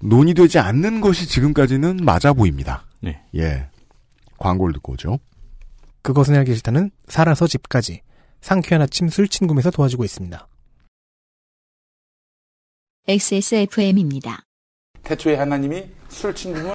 논의되지 0.00 0.58
않는 0.58 1.00
것이 1.00 1.26
지금까지는 1.26 1.98
맞아 2.02 2.32
보입니다. 2.32 2.84
네. 3.00 3.22
예. 3.34 3.68
광고를 4.38 4.74
듣고 4.74 4.92
오죠. 4.92 5.18
그것은 6.02 6.34
알기 6.34 6.54
싫다는 6.54 6.90
살아서 7.08 7.46
집까지. 7.46 8.02
상쾌한 8.42 8.82
아침 8.82 9.08
술친구에서 9.08 9.70
도와주고 9.70 10.04
있습니다. 10.04 10.46
XSFM입니다. 13.08 14.44
태초에 15.02 15.36
하나님이 15.36 15.84
술친구물 16.08 16.74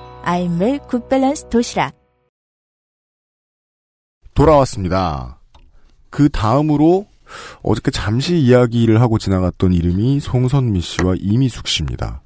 아임웰 0.23 0.79
굿밸런스 0.87 1.49
도시락. 1.49 1.95
돌아왔습니다. 4.33 5.39
그 6.09 6.29
다음으로 6.29 7.07
어저께 7.63 7.91
잠시 7.91 8.37
이야기를 8.37 9.01
하고 9.01 9.17
지나갔던 9.17 9.73
이름이 9.73 10.19
송선미 10.19 10.81
씨와 10.81 11.15
이미숙 11.19 11.67
씨입니다. 11.67 12.21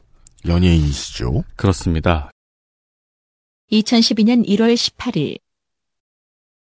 연예인이시죠? 0.48 1.44
그렇습니다. 1.56 2.32
2012년 3.72 4.48
1월 4.48 4.76
18일 4.76 5.40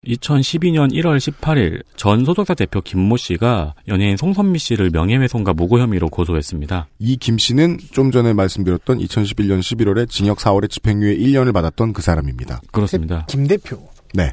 2012년 0.06 0.92
1월 0.92 1.16
18일 1.18 1.82
전 1.96 2.24
소속사 2.24 2.54
대표 2.54 2.80
김모 2.80 3.16
씨가 3.16 3.74
연예인 3.88 4.16
송선미 4.16 4.58
씨를 4.58 4.90
명예훼손과 4.90 5.52
무고 5.54 5.78
혐의로 5.78 6.08
고소했습니다. 6.08 6.88
이 6.98 7.16
김 7.16 7.38
씨는 7.38 7.78
좀 7.92 8.10
전에 8.10 8.32
말씀드렸던 8.32 8.98
2011년 8.98 9.58
11월에 9.60 10.08
징역 10.08 10.38
4월에 10.38 10.70
집행유예 10.70 11.16
1년을 11.16 11.52
받았던 11.52 11.92
그 11.92 12.02
사람입니다. 12.02 12.60
그렇습니다. 12.70 13.24
김 13.28 13.46
대표. 13.46 13.78
네. 14.14 14.30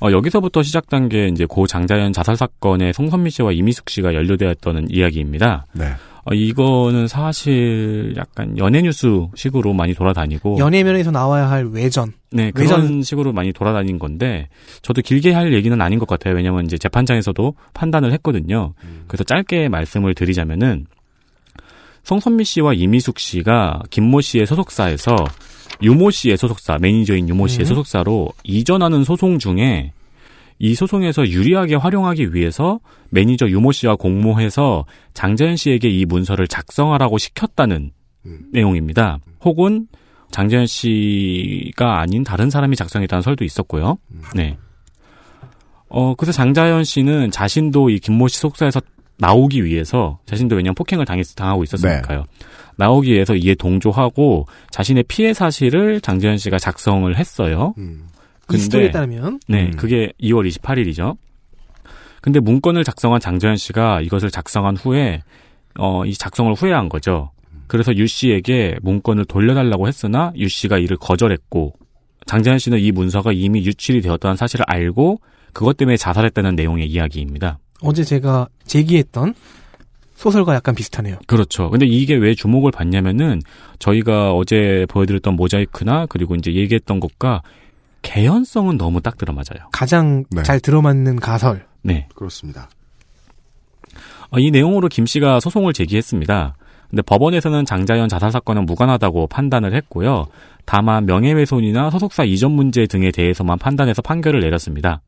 어, 0.00 0.10
여기서부터 0.10 0.62
시작된 0.62 1.08
게 1.08 1.28
이제 1.28 1.46
고 1.46 1.66
장자연 1.66 2.12
자살 2.12 2.36
사건에 2.36 2.92
송선미 2.92 3.30
씨와 3.30 3.52
이미숙 3.52 3.88
씨가 3.90 4.14
연루되었다는 4.14 4.88
이야기입니다. 4.90 5.66
네. 5.72 5.92
어, 6.24 6.32
이거는 6.34 7.06
사실 7.06 8.14
약간 8.16 8.56
연예 8.58 8.80
뉴스 8.82 9.26
식으로 9.34 9.74
많이 9.74 9.94
돌아다니고 9.94 10.58
연예면에서 10.58 11.10
나와야 11.10 11.48
할 11.50 11.66
외전. 11.66 12.12
네, 12.34 12.50
그런 12.50 12.82
외전- 12.82 13.02
식으로 13.02 13.32
많이 13.32 13.52
돌아다닌 13.52 13.98
건데, 13.98 14.48
저도 14.82 15.02
길게 15.02 15.32
할 15.32 15.52
얘기는 15.54 15.80
아닌 15.80 15.98
것 16.00 16.08
같아요. 16.08 16.34
왜냐면 16.34 16.64
이제 16.64 16.76
재판장에서도 16.76 17.54
판단을 17.74 18.12
했거든요. 18.14 18.74
그래서 19.06 19.22
짧게 19.24 19.68
말씀을 19.68 20.14
드리자면은, 20.14 20.86
송선미 22.02 22.44
씨와 22.44 22.74
이미숙 22.74 23.18
씨가 23.18 23.82
김모 23.90 24.20
씨의 24.20 24.46
소속사에서 24.46 25.16
유모 25.82 26.10
씨의 26.10 26.36
소속사, 26.36 26.76
매니저인 26.80 27.28
유모 27.28 27.46
씨의 27.46 27.64
음. 27.64 27.66
소속사로 27.66 28.30
이전하는 28.44 29.04
소송 29.04 29.38
중에 29.38 29.92
이 30.58 30.74
소송에서 30.74 31.26
유리하게 31.28 31.76
활용하기 31.76 32.34
위해서 32.34 32.78
매니저 33.10 33.48
유모 33.48 33.72
씨와 33.72 33.96
공모해서 33.96 34.84
장자연 35.14 35.56
씨에게 35.56 35.88
이 35.88 36.04
문서를 36.04 36.46
작성하라고 36.46 37.18
시켰다는 37.18 37.90
내용입니다. 38.52 39.18
혹은 39.44 39.86
장자연 40.34 40.66
씨가 40.66 42.00
아닌 42.00 42.24
다른 42.24 42.50
사람이 42.50 42.74
작성했다는 42.74 43.22
설도 43.22 43.44
있었고요. 43.44 43.98
네. 44.34 44.58
어, 45.88 46.16
그래서 46.16 46.32
장자연 46.32 46.82
씨는 46.82 47.30
자신도 47.30 47.90
이 47.90 48.00
김모 48.00 48.26
씨 48.26 48.40
속사에서 48.40 48.80
나오기 49.16 49.64
위해서 49.64 50.18
자신도 50.26 50.56
왜냐면 50.56 50.74
폭행을 50.74 51.04
당했, 51.04 51.24
당하고 51.36 51.62
있었으니까요. 51.62 52.24
나오기 52.74 53.12
위해서 53.12 53.36
이에 53.36 53.54
동조하고 53.54 54.46
자신의 54.72 55.04
피해 55.04 55.32
사실을 55.32 56.00
장자연 56.00 56.38
씨가 56.38 56.58
작성을 56.58 57.16
했어요. 57.16 57.72
이 58.52 58.58
스토리에 58.58 58.86
근데 58.88 58.98
따르면 58.98 59.38
네, 59.46 59.66
음. 59.66 59.70
그게 59.76 60.12
2월 60.20 60.50
28일이죠. 60.50 61.16
근데 62.20 62.40
문건을 62.40 62.82
작성한 62.82 63.20
장재현 63.20 63.56
씨가 63.56 64.00
이것을 64.00 64.32
작성한 64.32 64.78
후에 64.78 65.22
어, 65.78 66.04
이 66.04 66.12
작성을 66.12 66.52
후회한 66.54 66.88
거죠. 66.88 67.30
그래서 67.66 67.94
유 67.96 68.06
씨에게 68.06 68.76
문건을 68.82 69.24
돌려달라고 69.24 69.88
했으나 69.88 70.32
유 70.36 70.48
씨가 70.48 70.78
이를 70.78 70.96
거절했고 70.96 71.74
장재현 72.26 72.58
씨는 72.58 72.78
이 72.78 72.92
문서가 72.92 73.32
이미 73.32 73.64
유출이 73.64 74.00
되었다는 74.00 74.36
사실을 74.36 74.64
알고 74.68 75.20
그것 75.52 75.76
때문에 75.76 75.96
자살했다는 75.96 76.56
내용의 76.56 76.86
이야기입니다. 76.88 77.58
어제 77.82 78.02
제가 78.02 78.48
제기했던 78.64 79.34
소설과 80.16 80.54
약간 80.54 80.74
비슷하네요. 80.74 81.18
그렇죠. 81.26 81.70
근데 81.70 81.86
이게 81.86 82.14
왜 82.14 82.34
주목을 82.34 82.70
받냐면은 82.70 83.40
저희가 83.78 84.32
어제 84.32 84.86
보여드렸던 84.88 85.34
모자이크나 85.34 86.06
그리고 86.06 86.34
이제 86.34 86.54
얘기했던 86.54 87.00
것과 87.00 87.42
개연성은 88.02 88.76
너무 88.76 89.00
딱 89.00 89.18
들어맞아요. 89.18 89.68
가장 89.72 90.24
네. 90.30 90.42
잘 90.42 90.60
들어맞는 90.60 91.16
가설. 91.16 91.66
네. 91.82 92.08
그렇습니다. 92.14 92.68
어, 94.30 94.38
이 94.38 94.50
내용으로 94.50 94.88
김 94.88 95.06
씨가 95.06 95.40
소송을 95.40 95.72
제기했습니다. 95.72 96.54
근데 96.94 97.02
법원에서는 97.02 97.64
장자연 97.64 98.08
자살 98.08 98.30
사건은 98.30 98.66
무관하다고 98.66 99.26
판단을 99.26 99.74
했고요. 99.74 100.28
다만 100.64 101.06
명예훼손이나 101.06 101.90
소속사 101.90 102.22
이전 102.22 102.52
문제 102.52 102.86
등에 102.86 103.10
대해서만 103.10 103.58
판단해서 103.58 104.00
판결을 104.00 104.38
내렸습니다. 104.38 105.00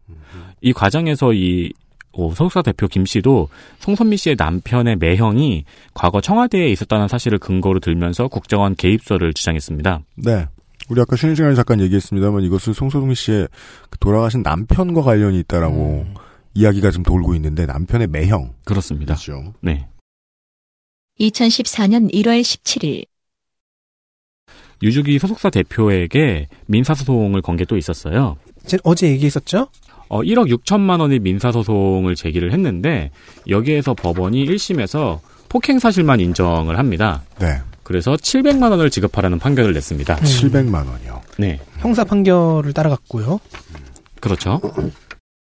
이 0.61 0.73
과정에서 0.73 1.33
이 1.33 1.73
어, 2.11 2.31
소속사 2.31 2.63
대표 2.63 2.89
김 2.89 3.07
씨도 3.07 3.49
송선미 3.79 4.17
씨의 4.17 4.35
남편의 4.37 4.97
매형이 4.97 5.65
과거 5.95 6.21
청와대에 6.21 6.67
있었다는 6.71 7.07
사실을 7.07 7.39
근거로 7.39 7.79
들면서 7.79 8.27
국정원 8.27 8.75
개입설을 8.75 9.33
주장했습니다. 9.33 10.01
네. 10.17 10.47
우리 10.89 11.01
아까 11.01 11.15
쉬는 11.15 11.37
시간에 11.37 11.55
잠깐 11.55 11.81
얘기했습니다만 11.81 12.43
이것은 12.43 12.73
송소동 12.73 13.15
씨의 13.15 13.47
그 13.91 13.99
돌아가신 13.99 14.43
남편과 14.43 15.03
관련이 15.03 15.39
있다라고 15.41 16.05
이야기가 16.55 16.91
좀 16.91 17.05
돌고 17.05 17.37
있는데 17.37 17.65
남편의 17.65 18.09
매형. 18.09 18.55
그렇습니다. 18.65 19.15
그렇죠. 19.15 19.53
네. 19.61 19.87
2014년 21.21 22.13
1월 22.13 22.41
17일 22.43 23.05
유주기 24.83 25.19
소속사 25.19 25.49
대표에게 25.51 26.49
민사소송을 26.67 27.41
건 27.43 27.57
게 27.57 27.65
또 27.65 27.77
있었어요. 27.79 28.37
제 28.67 28.77
어제 28.85 29.09
얘기했었죠? 29.09 29.69
어, 30.09 30.21
1억 30.23 30.55
6천만 30.55 31.01
원의 31.01 31.19
민사소송을 31.21 32.15
제기를 32.15 32.53
했는데 32.53 33.11
여기에서 33.49 33.95
법원이 33.95 34.45
1심에서 34.45 35.21
폭행 35.49 35.79
사실만 35.79 36.21
인정을 36.21 36.79
합니다. 36.79 37.23
네. 37.41 37.59
그래서 37.83 38.15
700만 38.17 38.71
원을 38.71 38.91
지급하라는 38.91 39.39
판결을 39.39 39.73
냈습니다. 39.73 40.17
700만 40.17 40.87
원이요. 40.89 41.23
네. 41.39 41.59
형사 41.79 42.05
판결을 42.05 42.73
따라갔고요. 42.73 43.41
그렇죠. 44.21 44.61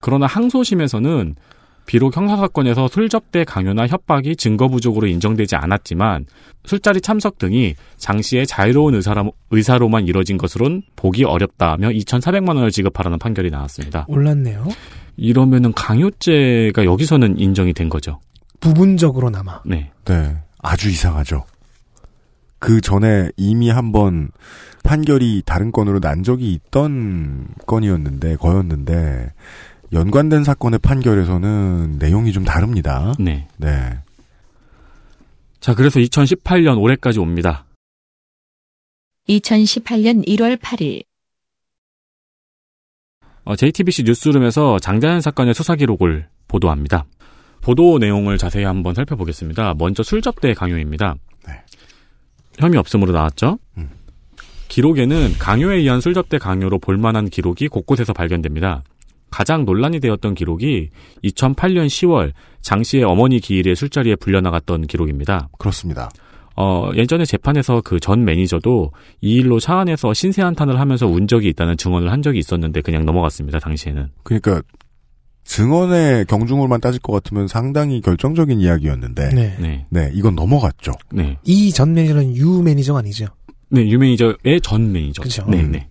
그러나 0.02 0.28
항소심에서는 0.28 1.36
비록 1.86 2.15
형사사건에서 2.15 2.88
술 2.88 3.10
접대 3.10 3.44
강요나 3.44 3.88
협박이 3.88 4.36
증거 4.36 4.68
부족으로 4.68 5.08
인정되지 5.08 5.56
않았지만 5.56 6.25
술자리 6.65 7.00
참석 7.00 7.38
등이 7.38 7.75
장 7.98 8.22
씨의 8.22 8.48
자유로운 8.48 8.96
의사라, 8.96 9.25
의사로만 9.51 10.08
이뤄진 10.08 10.38
것으론 10.38 10.82
보기 10.96 11.24
어렵다며 11.24 11.89
2,400만 11.89 12.56
원을 12.56 12.72
지급하라는 12.72 13.20
판결이 13.20 13.51
나왔습니다. 13.51 14.06
올랐네요. 14.08 14.68
이러면은 15.18 15.74
강요죄가 15.74 16.86
여기서는 16.86 17.39
인정이 17.39 17.74
된 17.74 17.89
거죠. 17.89 18.20
부분적으로나마. 18.60 19.62
네. 19.65 19.92
네. 20.06 20.36
아주 20.62 20.89
이상하죠. 20.89 21.46
그 22.58 22.82
전에 22.82 23.30
이미 23.38 23.70
한번 23.70 24.30
판결이 24.84 25.44
다른 25.46 25.72
건으로 25.72 26.00
난 26.00 26.24
적이 26.24 26.54
있던 26.54 27.48
건이었는데, 27.68 28.38
거였는데, 28.38 29.32
연관된 29.94 30.44
사건의 30.44 30.80
판결에서는 30.80 31.98
내용이 32.00 32.32
좀 32.32 32.44
다릅니다. 32.44 33.13
네. 33.20 33.48
네. 33.58 33.98
자, 35.60 35.74
그래서 35.74 36.00
2018년 36.00 36.80
올해까지 36.82 37.20
옵니다. 37.20 37.65
2018년 39.30 40.27
1월 40.27 40.57
8일 40.57 41.03
어, 43.44 43.55
JTBC 43.55 44.03
뉴스룸에서 44.03 44.79
장자연 44.79 45.22
사건의 45.22 45.53
수사 45.53 45.75
기록을 45.75 46.27
보도합니다. 46.48 47.05
보도 47.62 47.98
내용을 47.98 48.38
자세히 48.38 48.64
한번 48.64 48.94
살펴보겠습니다. 48.94 49.75
먼저 49.77 50.03
술접대 50.03 50.53
강요입니다. 50.53 51.16
혐의 52.60 52.79
없음으로 52.79 53.12
나왔죠? 53.12 53.60
기록에는 54.68 55.33
강요에 55.40 55.77
의한 55.77 56.01
술접대 56.01 56.38
강요로 56.38 56.79
볼만한 56.79 57.29
기록이 57.29 57.68
곳곳에서 57.68 58.14
발견됩니다. 58.14 58.83
가장 59.36 59.66
논란이 59.66 60.00
되었던 60.00 60.34
기록이 60.34 60.92
2008년 61.26 61.88
10월 61.88 62.32
장 62.62 62.84
씨의 62.84 63.04
어머니 63.04 63.42
기일에 63.42 63.76
술자리에 63.76 64.16
불려나갔던 64.16 64.88
기록입니다. 64.88 65.50
그렇습니다. 65.60 66.10
어, 66.56 66.90
예전에 66.96 67.26
재판에서 67.26 67.82
그 67.82 68.00
전 68.00 68.24
매니저도 68.24 68.92
이 69.20 69.34
일로 69.36 69.60
차 69.60 69.80
안에서 69.80 70.14
신세 70.14 70.42
한탄을 70.42 70.80
하면서 70.80 71.06
운 71.06 71.28
적이 71.28 71.50
있다는 71.50 71.76
증언을 71.76 72.14
한 72.14 72.22
적이 72.22 72.40
있었는데 72.40 72.80
그냥 72.80 73.06
넘어갔습니다, 73.06 73.60
당시에는. 73.60 74.08
그러니까, 74.24 74.62
증언의 75.44 76.28
경중을만 76.28 76.80
따질 76.80 77.02
것 77.02 77.12
같으면 77.12 77.50
상당히 77.50 78.00
결정적인 78.00 78.62
이야기였는데, 78.62 79.30
네. 79.36 79.58
네. 79.60 79.86
네, 79.90 80.12
이건 80.14 80.36
넘어갔죠. 80.36 80.94
네. 81.12 81.38
이 81.44 81.74
전 81.74 81.94
매니저는 81.94 82.38
유 82.38 82.62
매니저가 82.62 83.00
아니죠. 83.00 83.26
네, 83.70 83.86
유 83.90 84.00
매니저의 84.00 84.62
전 84.64 84.94
매니저. 84.94 85.24
그쵸. 85.24 85.46
네, 85.50 85.60
음. 85.60 85.72
네. 85.74 85.90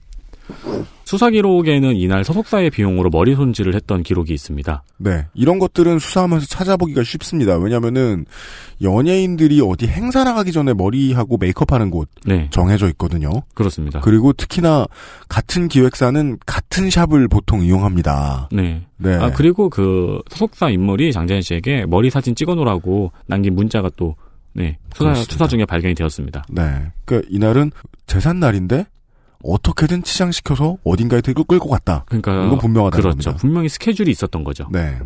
수사 1.15 1.31
기록에는 1.31 1.95
이날 1.95 2.25
소속사의 2.25 2.71
비용으로 2.71 3.09
머리 3.09 3.37
손질을 3.37 3.77
했던 3.77 4.03
기록이 4.03 4.35
있습니다. 4.35 4.83
네. 4.97 5.27
이런 5.33 5.61
것들은 5.61 6.01
수사하면서 6.01 6.47
찾아보기가 6.47 7.05
쉽습니다. 7.05 7.57
왜냐면은, 7.57 8.27
연예인들이 8.83 9.61
어디 9.61 9.87
행사 9.87 10.25
나가기 10.25 10.51
전에 10.51 10.75
머리하고 10.75 11.37
메이크업 11.37 11.73
하는 11.73 11.93
곳 11.93 12.09
네. 12.27 12.49
정해져 12.51 12.89
있거든요. 12.89 13.31
그렇습니다. 13.55 14.01
그리고 14.01 14.33
특히나 14.33 14.87
같은 15.29 15.69
기획사는 15.69 16.39
같은 16.47 16.91
샵을 16.91 17.29
보통 17.29 17.63
이용합니다. 17.63 18.49
네. 18.51 18.85
네. 18.97 19.15
아, 19.15 19.31
그리고 19.31 19.71
그 19.71 20.21
소속사 20.31 20.71
인물이 20.71 21.13
장재현 21.13 21.43
씨에게 21.43 21.87
머리 21.87 22.11
사진 22.11 22.35
찍어 22.35 22.57
놓으라고 22.57 23.13
남긴 23.27 23.55
문자가 23.55 23.89
또, 23.97 24.17
네. 24.53 24.79
수사. 24.97 25.15
수사 25.15 25.47
중에 25.47 25.65
발견이 25.65 25.95
되었습니다. 25.95 26.45
네. 26.49 26.63
그러니까 27.05 27.29
이날은 27.31 27.71
재산 28.09 28.41
날인데 28.41 28.87
어떻게든 29.45 30.03
치장시켜서 30.03 30.79
어딘가에 30.85 31.21
들고 31.21 31.45
끌고 31.45 31.69
갔다. 31.69 32.05
그러니까. 32.07 32.47
이건 32.47 32.59
분명하다는 32.59 33.03
그렇죠. 33.03 33.31
겁니다. 33.31 33.41
분명히 33.41 33.69
스케줄이 33.69 34.11
있었던 34.11 34.45
거죠. 34.45 34.69
네. 34.73 34.99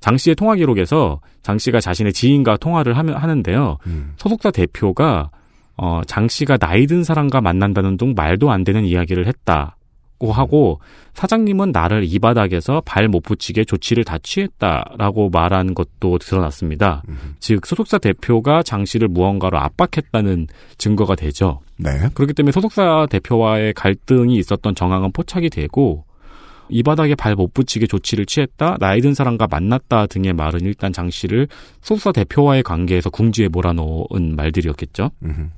장 0.00 0.16
씨의 0.16 0.36
통화 0.36 0.54
기록에서 0.54 1.20
장 1.42 1.58
씨가 1.58 1.80
자신의 1.80 2.12
지인과 2.12 2.58
통화를 2.58 2.96
하면, 2.96 3.16
하는데요. 3.16 3.78
음. 3.86 4.12
소속사 4.16 4.50
대표가 4.50 5.30
어, 5.76 6.02
장 6.06 6.28
씨가 6.28 6.56
나이 6.56 6.86
든 6.86 7.04
사람과 7.04 7.40
만난다는 7.40 7.96
등 7.96 8.14
말도 8.16 8.50
안 8.50 8.64
되는 8.64 8.84
이야기를 8.84 9.26
했다 9.26 9.76
고 10.18 10.32
하고 10.32 10.80
사장님은 11.14 11.70
나를 11.72 12.04
이 12.04 12.18
바닥에서 12.18 12.82
발 12.84 13.08
못 13.08 13.22
붙이게 13.22 13.64
조치를 13.64 14.04
다 14.04 14.18
취했다라고 14.22 15.30
말한 15.30 15.74
것도 15.74 16.18
드러났습니다. 16.18 17.02
즉 17.38 17.64
소속사 17.64 17.98
대표가 17.98 18.62
장 18.62 18.84
씨를 18.84 19.08
무언가로 19.08 19.58
압박했다는 19.58 20.48
증거가 20.76 21.14
되죠. 21.14 21.60
네. 21.76 21.90
그렇기 22.14 22.34
때문에 22.34 22.52
소속사 22.52 23.06
대표와의 23.10 23.74
갈등이 23.74 24.36
있었던 24.36 24.74
정황은 24.74 25.12
포착이 25.12 25.50
되고 25.50 26.04
이 26.68 26.82
바닥에 26.82 27.14
발 27.14 27.34
못 27.34 27.54
붙이게 27.54 27.86
조치를 27.86 28.26
취했다, 28.26 28.76
나이 28.78 29.00
든 29.00 29.14
사람과 29.14 29.46
만났다 29.48 30.06
등의 30.06 30.34
말은 30.34 30.60
일단 30.62 30.92
장 30.92 31.08
씨를 31.08 31.48
소속사 31.80 32.12
대표와의 32.12 32.62
관계에서 32.62 33.08
궁지에 33.08 33.48
몰아넣은 33.48 34.36
말들이었겠죠. 34.36 35.10
음흠. 35.24 35.48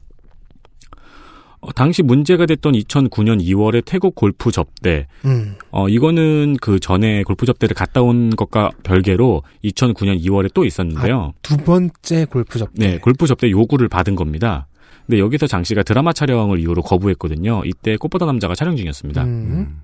어, 1.60 1.72
당시 1.72 2.02
문제가 2.02 2.46
됐던 2.46 2.72
2009년 2.72 3.42
2월의 3.42 3.84
태국 3.84 4.14
골프 4.14 4.50
접대. 4.50 5.06
음. 5.24 5.56
어, 5.70 5.88
이거는 5.88 6.56
그 6.60 6.80
전에 6.80 7.22
골프 7.22 7.44
접대를 7.44 7.74
갔다 7.74 8.00
온 8.02 8.30
것과 8.30 8.70
별개로 8.82 9.42
2009년 9.64 10.22
2월에 10.22 10.52
또 10.54 10.64
있었는데요. 10.64 11.32
두 11.42 11.56
번째 11.58 12.24
골프 12.26 12.58
접대. 12.58 12.86
네, 12.86 12.98
골프 12.98 13.26
접대 13.26 13.50
요구를 13.50 13.88
받은 13.88 14.16
겁니다. 14.16 14.68
근데 15.06 15.18
여기서 15.18 15.46
장 15.46 15.64
씨가 15.64 15.82
드라마 15.82 16.12
촬영을 16.12 16.60
이유로 16.60 16.82
거부했거든요. 16.82 17.62
이때 17.64 17.96
꽃보다 17.96 18.26
남자가 18.26 18.54
촬영 18.54 18.76
중이었습니다. 18.76 19.24
음. 19.24 19.80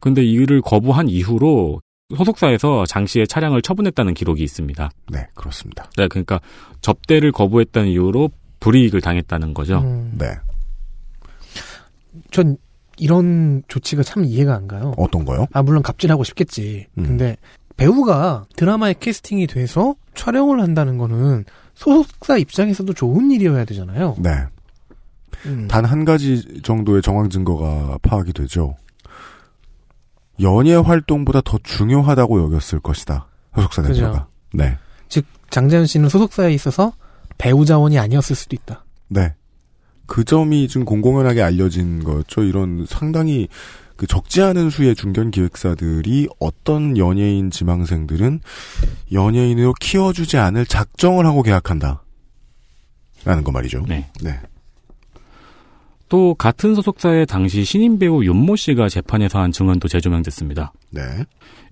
근데 0.00 0.24
이를 0.24 0.60
거부한 0.60 1.08
이후로 1.08 1.80
소속사에서 2.16 2.84
장 2.86 3.06
씨의 3.06 3.28
차량을 3.28 3.62
처분했다는 3.62 4.14
기록이 4.14 4.42
있습니다. 4.42 4.90
네, 5.12 5.28
그렇습니다. 5.34 5.88
네, 5.96 6.08
그러니까 6.08 6.40
접대를 6.80 7.32
거부했다는 7.32 7.88
이유로 7.90 8.30
불이익을 8.58 9.00
당했다는 9.00 9.54
거죠. 9.54 9.78
음. 9.78 10.14
네. 10.18 10.26
전 12.30 12.56
이런 12.98 13.62
조치가 13.68 14.02
참 14.02 14.24
이해가 14.24 14.54
안 14.54 14.68
가요. 14.68 14.92
어떤 14.96 15.24
거요? 15.24 15.46
아 15.52 15.62
물론 15.62 15.82
갑질하고 15.82 16.24
싶겠지. 16.24 16.86
음. 16.98 17.04
근데 17.04 17.36
배우가 17.76 18.44
드라마에 18.56 18.94
캐스팅이 18.98 19.46
돼서 19.46 19.94
촬영을 20.14 20.60
한다는 20.60 20.98
거는 20.98 21.44
소속사 21.74 22.36
입장에서도 22.36 22.92
좋은 22.92 23.30
일이어야 23.30 23.64
되잖아요. 23.64 24.16
네. 24.18 24.30
음. 25.46 25.66
단한 25.68 26.04
가지 26.04 26.60
정도의 26.62 27.00
정황 27.00 27.30
증거가 27.30 27.96
파악이 28.02 28.34
되죠. 28.34 28.76
연예 30.42 30.74
활동보다 30.74 31.40
더 31.42 31.58
중요하다고 31.62 32.42
여겼을 32.42 32.80
것이다. 32.80 33.28
소속사. 33.54 33.82
대표가. 33.82 34.28
네. 34.52 34.76
즉 35.08 35.24
장자연 35.50 35.86
씨는 35.86 36.08
소속사에 36.08 36.52
있어서 36.52 36.92
배우 37.38 37.64
자원이 37.64 37.98
아니었을 37.98 38.36
수도 38.36 38.56
있다. 38.56 38.84
네. 39.08 39.34
그 40.10 40.24
점이 40.24 40.66
좀 40.66 40.84
공공연하게 40.84 41.40
알려진 41.40 42.02
거였죠. 42.02 42.42
이런 42.42 42.84
상당히 42.84 43.46
그 43.94 44.08
적지 44.08 44.42
않은 44.42 44.68
수의 44.68 44.96
중견 44.96 45.30
기획사들이 45.30 46.26
어떤 46.40 46.98
연예인 46.98 47.52
지망생들은 47.52 48.40
연예인으로 49.12 49.72
키워주지 49.78 50.36
않을 50.36 50.66
작정을 50.66 51.26
하고 51.26 51.44
계약한다. 51.44 52.02
라는 53.24 53.44
거 53.44 53.52
말이죠. 53.52 53.84
네. 53.86 54.10
네. 54.20 54.40
또 56.08 56.34
같은 56.34 56.74
소속사의 56.74 57.26
당시 57.26 57.62
신인 57.62 58.00
배우 58.00 58.24
윤모 58.24 58.56
씨가 58.56 58.88
재판에서 58.88 59.38
한 59.38 59.52
증언도 59.52 59.86
재조명됐습니다. 59.86 60.72
네. 60.90 61.02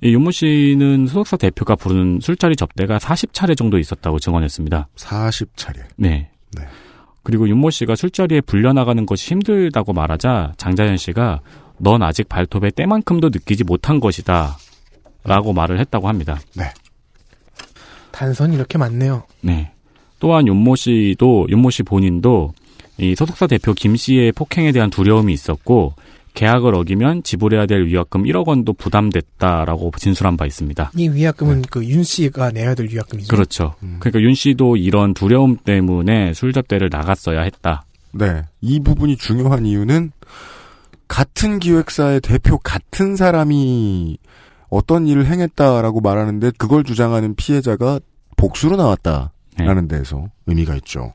이 0.01 0.12
윤모 0.12 0.31
씨는 0.31 1.09
소속사 1.09 1.38
대표가 1.38 1.74
부르는 1.74 2.20
술자리 2.22 2.55
접대가 2.55 2.98
40차례 2.98 3.57
정도 3.57 3.79
있었다고 3.79 4.20
증언했습니다. 4.20 4.87
40차례. 4.94 5.83
네. 5.96 6.31
네. 6.53 6.68
그리고 7.29 7.47
윤모 7.47 7.69
씨가 7.69 7.95
술자리에 7.95 8.41
불려나가는 8.41 9.05
것이 9.05 9.33
힘들다고 9.33 9.93
말하자 9.93 10.55
장자연 10.57 10.97
씨가 10.97 11.43
넌 11.77 12.03
아직 12.03 12.27
발톱의 12.27 12.71
때만큼도 12.71 13.29
느끼지 13.29 13.64
못한 13.64 14.01
것이다. 14.01 14.57
라고 15.25 15.53
말을 15.53 15.79
했다고 15.79 16.09
합니다. 16.09 16.41
네. 16.57 16.64
단선이 18.12 18.57
이렇게 18.57 18.79
많네요. 18.79 19.25
네. 19.43 19.73
또한 20.21 20.47
윤모 20.49 20.75
씨도, 20.77 21.49
윤모 21.51 21.69
씨 21.69 21.83
본인도 21.83 22.55
이 22.97 23.14
소속사 23.14 23.47
대표 23.47 23.75
김 23.75 23.95
씨의 23.95 24.33
폭행에 24.33 24.73
대한 24.73 24.88
두려움이 24.88 25.31
있었고 25.35 25.93
계약을 26.38 26.72
어기면 26.77 27.24
지불해야 27.24 27.66
될 27.66 27.87
위약금 27.87 28.22
1억 28.22 28.46
원도 28.46 28.72
부담됐다라고 28.72 29.90
진술한 29.96 30.37
바 30.37 30.46
있습니다. 30.46 30.92
이 30.96 31.09
위약금은 31.09 31.62
그윤 31.62 32.05
씨가 32.05 32.53
내야 32.53 32.77
될 32.77 32.88
위약금이죠. 32.92 33.27
그렇죠. 33.27 33.74
그러니까 33.98 34.20
윤 34.20 34.35
씨도 34.35 34.77
이런 34.77 35.14
두려움 35.14 35.57
때문에 35.57 36.33
술 36.35 36.53
접대를 36.53 36.90
나갔어야 36.92 37.40
했다. 37.40 37.85
네. 38.12 38.42
이 38.61 38.79
부분이 38.79 39.16
중요한 39.16 39.66
이유는 39.66 40.12
같은 41.09 41.59
기획사의 41.59 42.20
대표 42.20 42.57
같은 42.59 43.16
사람이 43.16 44.18
어떤 44.68 45.09
일을 45.09 45.27
행했다라고 45.27 46.01
말하는데 46.01 46.53
그걸 46.57 46.85
주장하는 46.85 47.35
피해자가 47.35 47.98
복수로 48.37 48.77
나왔다라는 48.77 49.88
데에서 49.88 50.29
의미가 50.46 50.77
있죠. 50.77 51.12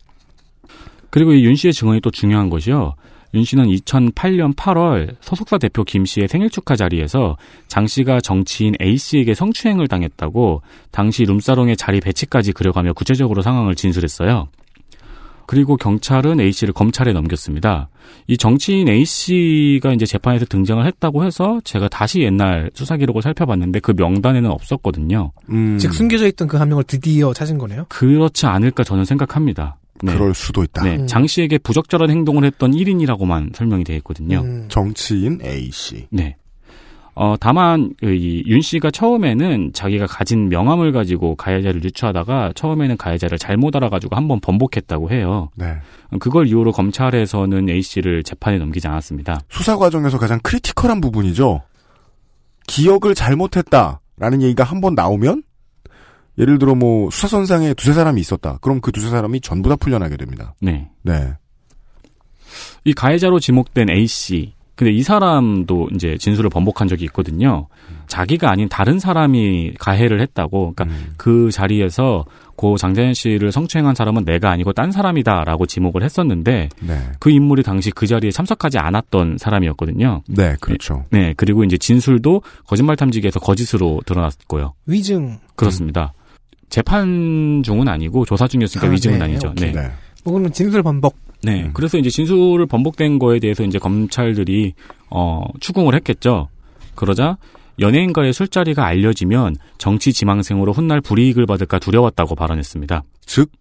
그리고 1.10 1.32
이 1.32 1.46
윤 1.46 1.56
씨의 1.56 1.72
증언이 1.72 2.02
또 2.02 2.12
중요한 2.12 2.50
것이요. 2.50 2.96
윤 3.34 3.44
씨는 3.44 3.66
2008년 3.66 4.56
8월 4.56 5.16
소속사 5.22 5.58
대표 5.58 5.84
김 5.84 6.06
씨의 6.06 6.28
생일 6.28 6.50
축하 6.50 6.76
자리에서 6.76 7.36
장 7.68 7.88
씨가 7.88 8.22
정치인 8.22 8.76
A 8.82 8.96
씨에게 8.98 9.34
성추행을 9.34 9.88
당했다고 9.88 10.62
당시 10.92 11.26
룸사롱의 11.26 11.76
자리 11.78 12.00
배치까지 12.00 12.52
그려가며 12.54 12.94
구체적으로 12.94 13.42
상황을 13.42 13.74
진술했어요. 13.76 14.50
그리고 15.46 15.76
경찰은 15.76 16.40
A 16.40 16.52
씨를 16.54 16.74
검찰에 16.74 17.12
넘겼습니다. 17.12 17.90
이 18.28 18.38
정치인 18.38 18.88
A 18.88 19.04
씨가 19.04 19.94
이제 19.94 20.06
재판에서 20.06 20.46
등장을 20.46 20.86
했다고 20.86 21.26
해서 21.26 21.60
제가 21.66 21.90
다시 21.90 22.22
옛날 22.22 22.70
수사 22.74 22.96
기록을 22.98 23.22
살펴봤는데 23.22 23.80
그 23.82 23.94
명단에는 23.98 24.50
없었거든요. 24.52 25.32
음, 25.50 25.78
즉 25.80 25.94
숨겨져 25.94 26.28
있던 26.28 26.48
그 26.48 26.58
한 26.58 26.70
명을 26.70 26.86
드디어 26.86 27.34
찾은 27.34 27.58
거네요. 27.58 27.88
그렇지 27.90 28.46
않을까 28.46 28.84
저는 28.86 29.04
생각합니다. 29.06 29.78
네. 30.02 30.14
그럴 30.14 30.34
수도 30.34 30.64
있다. 30.64 30.84
네, 30.84 31.06
장 31.06 31.28
씨에게 31.28 31.58
부적절한 31.60 32.10
행동을 32.10 32.44
했던 32.46 32.72
1인이라고만 32.72 33.56
설명이 33.56 33.84
되어 33.84 33.96
있거든요. 33.98 34.42
음. 34.42 34.66
정치인 34.70 35.40
A 35.44 35.70
씨. 35.72 36.08
네. 36.10 36.36
어, 37.16 37.36
다만, 37.40 37.94
그 38.00 38.12
이, 38.12 38.44
윤 38.48 38.60
씨가 38.62 38.90
처음에는 38.90 39.72
자기가 39.74 40.08
가진 40.08 40.50
명함을 40.50 40.92
가지고 40.92 41.36
가해자를 41.36 41.84
유추하다가 41.84 42.54
처음에는 42.56 42.98
가해자를 42.98 43.38
잘못 43.38 43.76
알아가지고 43.76 44.16
한번 44.16 44.40
번복했다고 44.40 45.12
해요. 45.12 45.50
네. 45.56 45.76
그걸 46.20 46.48
이후로 46.48 46.72
검찰에서는 46.72 47.70
A 47.70 47.84
씨를 47.84 48.24
재판에 48.24 48.58
넘기지 48.58 48.88
않았습니다. 48.88 49.42
수사 49.50 49.78
과정에서 49.78 50.18
가장 50.18 50.40
크리티컬한 50.42 51.02
부분이죠. 51.02 51.62
기억을 52.66 53.14
잘못했다라는 53.14 54.42
얘기가 54.42 54.64
한 54.64 54.82
번 54.82 54.96
나오면 54.96 55.44
예를 56.38 56.58
들어 56.60 56.76
뭐 56.76 57.10
수사선상에 57.12 57.74
두세 57.74 57.94
사람이 57.94 58.20
있었다. 58.20 58.58
그럼 58.62 58.82
그 58.82 58.92
두세 58.92 59.10
사람이 59.10 59.42
전부 59.42 59.70
다 59.70 59.76
풀려나게 59.76 60.18
됩니다. 60.18 60.56
네. 60.62 60.90
네. 61.04 61.34
이 62.86 62.94
가해자로 62.94 63.40
지목된 63.40 63.90
A 63.90 64.08
씨. 64.08 64.54
근데 64.76 64.92
이 64.92 65.04
사람도 65.04 65.90
이제 65.94 66.18
진술을 66.18 66.50
번복한 66.50 66.88
적이 66.88 67.06
있거든요. 67.06 67.68
자기가 68.08 68.50
아닌 68.50 68.68
다른 68.70 68.98
사람이 68.98 69.76
가해를 69.80 70.20
했다고. 70.20 70.74
그러니까 70.76 70.86
음. 70.86 71.14
그 71.16 71.52
자리에서 71.52 72.26
고 72.56 72.78
장자연 72.78 73.14
씨를 73.14 73.52
성추행한 73.52 73.94
사람은 73.94 74.26
내가 74.26 74.50
아니고 74.50 74.74
딴 74.74 74.92
사람이다라고 74.92 75.68
지목을 75.68 76.04
했었는데 76.04 76.70
네. 76.82 77.12
그 77.20 77.30
인물이 77.30 77.62
당시 77.62 77.92
그 77.92 78.08
자리에 78.08 78.32
참석하지 78.32 78.80
않았던 78.80 79.38
사람이었거든요. 79.40 80.24
네, 80.28 80.56
그렇죠. 80.60 81.06
네, 81.12 81.36
그리고 81.38 81.64
이제 81.64 81.78
진술도 81.78 82.42
거짓말 82.66 82.96
탐지기에서 82.96 83.40
거짓으로 83.40 84.02
드러났고요. 84.06 84.74
위증. 84.88 85.40
그렇습니다. 85.56 86.14
재판 86.70 87.62
중은 87.64 87.88
아니고 87.88 88.26
조사 88.26 88.48
중이었으니까 88.48 88.88
아, 88.88 88.92
위증은 88.92 89.20
네, 89.20 89.26
아니죠. 89.26 89.50
오케이. 89.50 89.72
네. 89.72 89.82
네. 89.82 89.92
혹은 90.26 90.52
진술 90.52 90.84
번복. 90.84 91.18
네. 91.44 91.64
음. 91.64 91.72
그래서 91.74 91.98
이제 91.98 92.10
진술을 92.10 92.66
번복된 92.66 93.20
거에 93.20 93.40
대해서 93.40 93.64
이제 93.64 93.78
검찰들이 93.78 94.74
어 95.10 95.44
추궁을 95.60 95.94
했겠죠. 95.96 96.50
그러자 96.96 97.38
연예인과의 97.80 98.34
술자리가 98.34 98.86
알려지면 98.86 99.56
정치 99.78 100.14
지망생으로 100.14 100.74
훗날 100.74 101.02
불이익을 101.02 101.46
받을까 101.46 101.80
두려웠다고 101.80 102.36
발언했습니다. 102.36 103.04
즉 103.26 103.52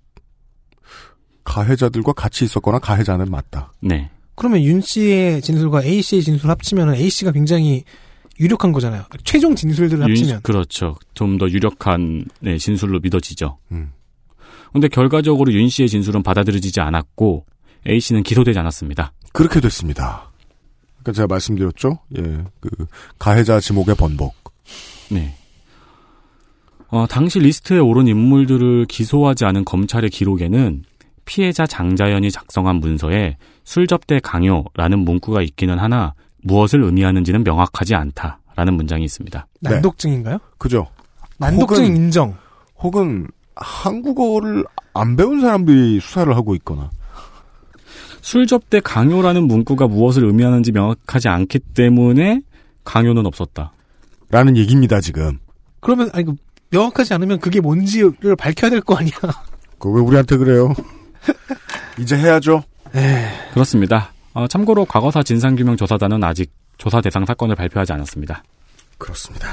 가해자들과 1.44 2.12
같이 2.12 2.44
있었거나 2.44 2.78
가해자는 2.78 3.26
맞다. 3.30 3.72
네. 3.80 4.10
그러면 4.34 4.62
윤 4.62 4.80
씨의 4.80 5.42
진술과 5.42 5.84
A 5.84 6.02
씨의 6.02 6.22
진술 6.22 6.50
합치면 6.50 6.94
A 6.94 7.10
씨가 7.10 7.32
굉장히 7.32 7.84
유력한 8.42 8.72
거잖아요. 8.72 9.04
최종 9.24 9.54
진술들을 9.56 10.00
윤- 10.04 10.10
합치면. 10.10 10.42
그렇죠. 10.42 10.96
좀 11.14 11.38
더 11.38 11.48
유력한 11.48 12.24
네, 12.40 12.58
진술로 12.58 12.98
믿어지죠. 13.00 13.58
음. 13.72 13.92
근데 14.72 14.88
결과적으로 14.88 15.52
윤 15.52 15.68
씨의 15.68 15.88
진술은 15.88 16.22
받아들여지지 16.22 16.80
않았고 16.80 17.46
A 17.88 18.00
씨는 18.00 18.22
기소되지 18.22 18.58
않았습니다. 18.58 19.12
그렇게 19.32 19.60
됐습니다. 19.60 20.30
그러니까 21.02 21.12
제가 21.12 21.26
말씀드렸죠. 21.28 21.98
예, 22.18 22.22
그 22.60 22.68
가해자 23.18 23.60
지목의 23.60 23.94
번복. 23.96 24.34
네. 25.10 25.34
어, 26.88 27.06
당시 27.08 27.38
리스트에 27.38 27.78
오른 27.78 28.06
인물들을 28.06 28.86
기소하지 28.86 29.44
않은 29.46 29.64
검찰의 29.64 30.10
기록에는 30.10 30.84
피해자 31.24 31.66
장자연이 31.66 32.30
작성한 32.30 32.76
문서에 32.76 33.36
술접대 33.64 34.20
강요라는 34.20 34.98
문구가 34.98 35.42
있기는 35.42 35.78
하나 35.78 36.14
무엇을 36.42 36.82
의미하는지는 36.82 37.44
명확하지 37.44 37.94
않다라는 37.94 38.74
문장이 38.74 39.04
있습니다. 39.04 39.46
난독증인가요? 39.60 40.38
그죠? 40.58 40.88
난독증 41.38 41.84
혹은- 41.84 41.96
인정. 41.96 42.36
혹은 42.78 43.28
한국어를 43.54 44.64
안 44.94 45.16
배운 45.16 45.40
사람들이 45.40 46.00
수사를 46.00 46.34
하고 46.36 46.54
있거나 46.56 46.90
술 48.20 48.46
접대 48.46 48.80
강요라는 48.80 49.44
문구가 49.46 49.86
무엇을 49.88 50.24
의미하는지 50.24 50.72
명확하지 50.72 51.28
않기 51.28 51.58
때문에 51.58 52.40
강요는 52.84 53.26
없었다. 53.26 53.72
라는 54.30 54.56
얘기입니다, 54.56 55.00
지금. 55.00 55.38
그러면 55.80 56.10
아니 56.12 56.24
그 56.24 56.34
명확하지 56.70 57.12
않으면 57.14 57.38
그게 57.40 57.60
뭔지를 57.60 58.36
밝혀야 58.36 58.70
될 58.70 58.80
거 58.80 58.94
아니야. 58.96 59.12
그왜 59.78 60.00
우리한테 60.00 60.36
그래요? 60.36 60.72
이제 61.98 62.16
해야죠. 62.16 62.62
그렇습니다. 63.52 64.12
어, 64.34 64.46
참고로 64.46 64.84
과거사 64.84 65.22
진상규명조사단은 65.22 66.22
아직 66.24 66.50
조사 66.78 67.00
대상 67.00 67.24
사건을 67.24 67.54
발표하지 67.54 67.92
않았습니다. 67.92 68.42
그렇습니다. 68.98 69.48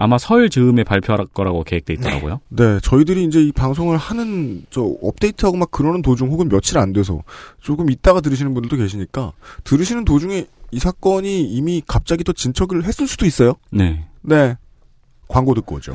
아마 0.00 0.16
설 0.16 0.48
즈음에 0.48 0.84
발표할 0.84 1.26
거라고 1.26 1.64
계획돼 1.64 1.94
있더라고요. 1.94 2.40
네, 2.50 2.78
저희들이 2.80 3.24
이제 3.24 3.42
이 3.42 3.50
방송을 3.50 3.96
하는, 3.96 4.64
저, 4.70 4.82
업데이트하고 5.02 5.56
막 5.56 5.72
그러는 5.72 6.02
도중 6.02 6.30
혹은 6.30 6.48
며칠 6.48 6.78
안 6.78 6.92
돼서 6.92 7.20
조금 7.60 7.90
있다가 7.90 8.20
들으시는 8.20 8.54
분들도 8.54 8.76
계시니까 8.76 9.32
들으시는 9.64 10.04
도중에 10.04 10.46
이 10.70 10.78
사건이 10.78 11.42
이미 11.42 11.82
갑자기 11.84 12.22
또 12.22 12.32
진척을 12.32 12.84
했을 12.84 13.08
수도 13.08 13.26
있어요. 13.26 13.54
네. 13.70 14.06
네. 14.22 14.56
광고 15.26 15.54
듣고 15.54 15.76
오죠. 15.76 15.94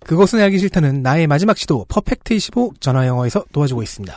그것은 0.00 0.40
알기 0.40 0.58
싫다는 0.58 1.02
나의 1.02 1.26
마지막 1.26 1.58
시도 1.58 1.84
퍼펙트 1.88 2.34
25 2.34 2.74
전화 2.78 3.06
영어에서 3.08 3.44
도와주고 3.52 3.82
있습니다. 3.82 4.16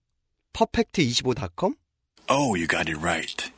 퍼펙트25.com? 0.53 1.75
Oh, 2.29 2.55
you 2.55 2.67
got 2.67 2.89
it 2.89 2.99
right. 3.01 3.51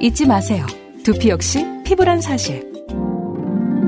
잊지 0.00 0.26
마세요. 0.26 0.66
두피 1.02 1.30
역시 1.30 1.64
피부란 1.84 2.20
사실. 2.20 2.60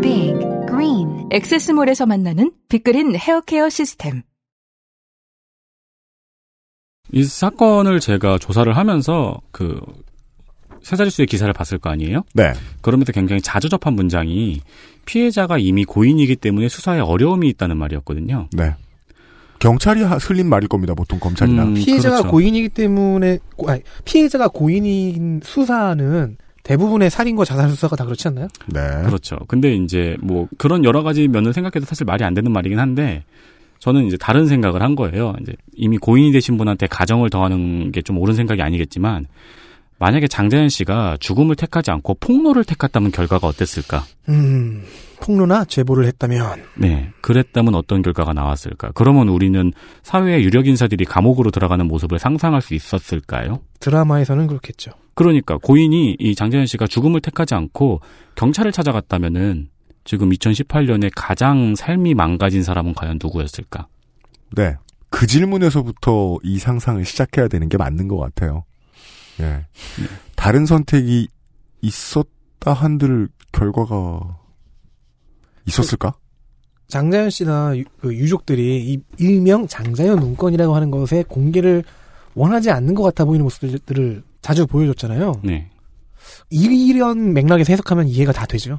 Big 0.01 0.35
Green 0.69 1.29
엑세스몰에서 1.31 2.07
만나는 2.07 2.53
빅그린 2.69 3.17
헤어케어 3.17 3.69
시스템. 3.69 4.23
이 7.13 7.23
사건을 7.25 8.01
제가 8.01 8.39
조사를 8.39 8.77
하면서 8.77 9.41
그 9.53 9.81
세자리수의 10.83 11.27
기사를 11.27 11.53
봤을 11.53 11.79
거 11.79 11.91
아니에요? 11.91 12.23
네. 12.35 12.53
그러면서 12.81 13.13
굉장히 13.13 13.41
자주 13.43 13.69
접한 13.69 13.95
문장이 13.95 14.61
피해자가 15.05 15.59
이미 15.59 15.85
고인이기 15.85 16.37
때문에 16.37 16.69
수사에 16.69 17.01
어려움이 17.01 17.49
있다는 17.49 17.77
말이었거든요. 17.77 18.49
네. 18.53 18.75
경찰이 19.59 20.03
하- 20.03 20.17
흘린 20.17 20.49
말일 20.49 20.69
겁니다. 20.69 20.95
보통 20.95 21.19
검찰이나. 21.19 21.65
음, 21.65 21.75
피해자가 21.75 22.17
그렇죠. 22.17 22.31
고인이기 22.31 22.69
때문에 22.71 23.39
고- 23.57 23.71
아니, 23.71 23.83
피해자가 24.05 24.49
고인인 24.49 25.41
수사는 25.43 26.37
대부분의 26.63 27.11
살인과 27.11 27.45
자살 27.45 27.69
수사가 27.71 27.97
다 27.97 28.05
그렇지 28.05 28.29
않나요? 28.29 28.49
네. 28.67 28.81
그렇죠. 29.05 29.37
근데 29.49 29.75
이제 29.75 30.17
뭐 30.21 30.49
그런 30.59 30.85
여러 30.85 31.03
가지 31.03 31.29
면을 31.29 31.53
생각해도 31.53 31.87
사실 31.87 32.05
말이 32.05 32.25
안 32.25 32.35
되는 32.35 32.51
말이긴 32.53 32.79
한데 32.79 33.23
저는 33.79 34.07
이제 34.07 34.17
다른 34.17 34.47
생각을 34.47 34.83
한 34.83 34.97
거예요. 34.97 35.35
이제 35.43 35.53
이미 35.75 35.97
고인이 35.99 36.33
되신 36.33 36.57
분한테 36.57 36.87
가정을 36.89 37.31
더하는 37.31 37.93
게 37.93 38.03
좀 38.03 38.19
옳은 38.19 38.35
생각이 38.35 38.63
아니겠지만 38.63 39.27
만약에 39.99 40.29
장자연 40.29 40.69
씨가 40.69 41.17
죽음을 41.21 41.57
택하지 41.57 41.91
않고 41.91 42.17
폭로를 42.21 42.65
택했다면 42.65 43.13
결과가 43.13 43.47
어땠을까? 43.47 44.05
음, 44.29 44.85
폭로나 45.21 45.65
제보를 45.65 46.07
했다면 46.07 46.65
네. 46.77 47.11
그랬다면 47.23 47.75
어떤 47.75 48.03
결과가 48.03 48.35
나왔을까? 48.35 48.93
그러면 48.95 49.29
우리는 49.29 49.73
사회의 50.03 50.45
유력 50.45 50.67
인사들이 50.67 51.07
감옥으로 51.07 51.51
들어가는 51.51 51.87
모습을 51.87 52.19
상상할 52.19 52.61
수 52.61 52.75
있었을까요? 52.75 53.61
드라마에서는 53.81 54.47
그렇겠죠. 54.47 54.91
그러니까 55.15 55.57
고인이 55.57 56.17
이 56.19 56.35
장재현 56.35 56.67
씨가 56.67 56.87
죽음을 56.87 57.21
택하지 57.23 57.55
않고 57.55 58.01
경찰을 58.35 58.73
찾아갔다면은 58.73 59.71
지금 60.05 60.31
2018년에 60.31 61.11
가장 61.17 61.75
삶이 61.75 62.15
망가진 62.15 62.63
사람은 62.63 62.95
과연 62.95 63.19
누구였을까? 63.23 63.89
네. 64.55 64.77
그 65.09 65.27
질문에서부터 65.27 66.37
이 66.43 66.59
상상을 66.59 67.03
시작해야 67.05 67.49
되는 67.49 67.69
게 67.71 67.79
맞는 67.79 68.09
것 68.09 68.19
같아요. 68.19 68.65
예. 69.41 69.67
다른 70.35 70.67
선택이 70.67 71.29
있었다 71.81 72.73
한들 72.73 73.29
결과가 73.53 74.39
있었을까? 75.67 76.15
장자연 76.89 77.31
씨나 77.31 77.77
유, 77.77 77.85
그 78.01 78.15
유족들이 78.15 78.93
이 78.93 79.03
일명 79.19 79.67
장자연 79.67 80.21
문건이라고 80.21 80.75
하는 80.75 80.91
것에 80.91 81.25
공개를 81.27 81.83
원하지 82.35 82.71
않는 82.71 82.95
것 82.95 83.03
같아 83.03 83.25
보이는 83.25 83.43
모습들을 83.43 84.23
자주 84.41 84.67
보여줬잖아요. 84.67 85.41
네. 85.43 85.71
이런 86.51 87.33
맥락에서 87.33 87.73
해석하면 87.73 88.09
이해가 88.09 88.33
다 88.33 88.47
되죠. 88.47 88.79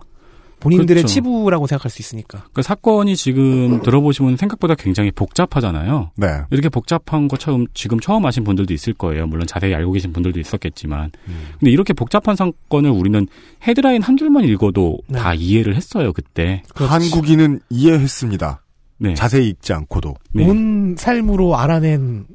본인들의 0.60 1.04
그렇죠. 1.04 1.14
치부라고 1.14 1.68
생각할 1.68 1.92
수 1.92 2.02
있으니까. 2.02 2.46
그 2.54 2.62
사건이 2.62 3.16
지금 3.16 3.82
들어보시면 3.82 4.38
생각보다 4.38 4.76
굉장히 4.76 5.12
복잡하잖아요. 5.12 6.12
네. 6.16 6.28
이렇게 6.50 6.70
복잡한 6.70 7.28
거 7.28 7.38
처음 7.38 7.68
지금 7.74 8.00
처음 8.00 8.26
아신 8.26 8.44
분들도 8.44 8.74
있을 8.74 8.94
거예요. 8.94 9.28
물론 9.28 9.46
자세히 9.46 9.74
알고 9.76 9.92
계신 9.92 10.14
분들도 10.14 10.40
있었겠지만, 10.40 11.12
근데 11.60 11.72
이렇게 11.72 11.94
복잡한 11.94 12.36
사건을 12.36 12.90
우리는 12.90 13.28
헤드라인 13.68 14.02
한 14.02 14.18
줄만 14.18 14.46
읽어도 14.46 14.98
네. 15.08 15.20
다 15.20 15.34
이해를 15.34 15.76
했어요 15.76 16.12
그때. 16.14 16.64
한국인은 16.74 17.60
이해했습니다. 17.70 18.64
네. 19.00 19.14
자세히 19.14 19.50
읽지 19.50 19.74
않고도. 19.74 20.16
온 20.36 20.96
삶으로 20.98 21.56
알아낸 21.56 22.26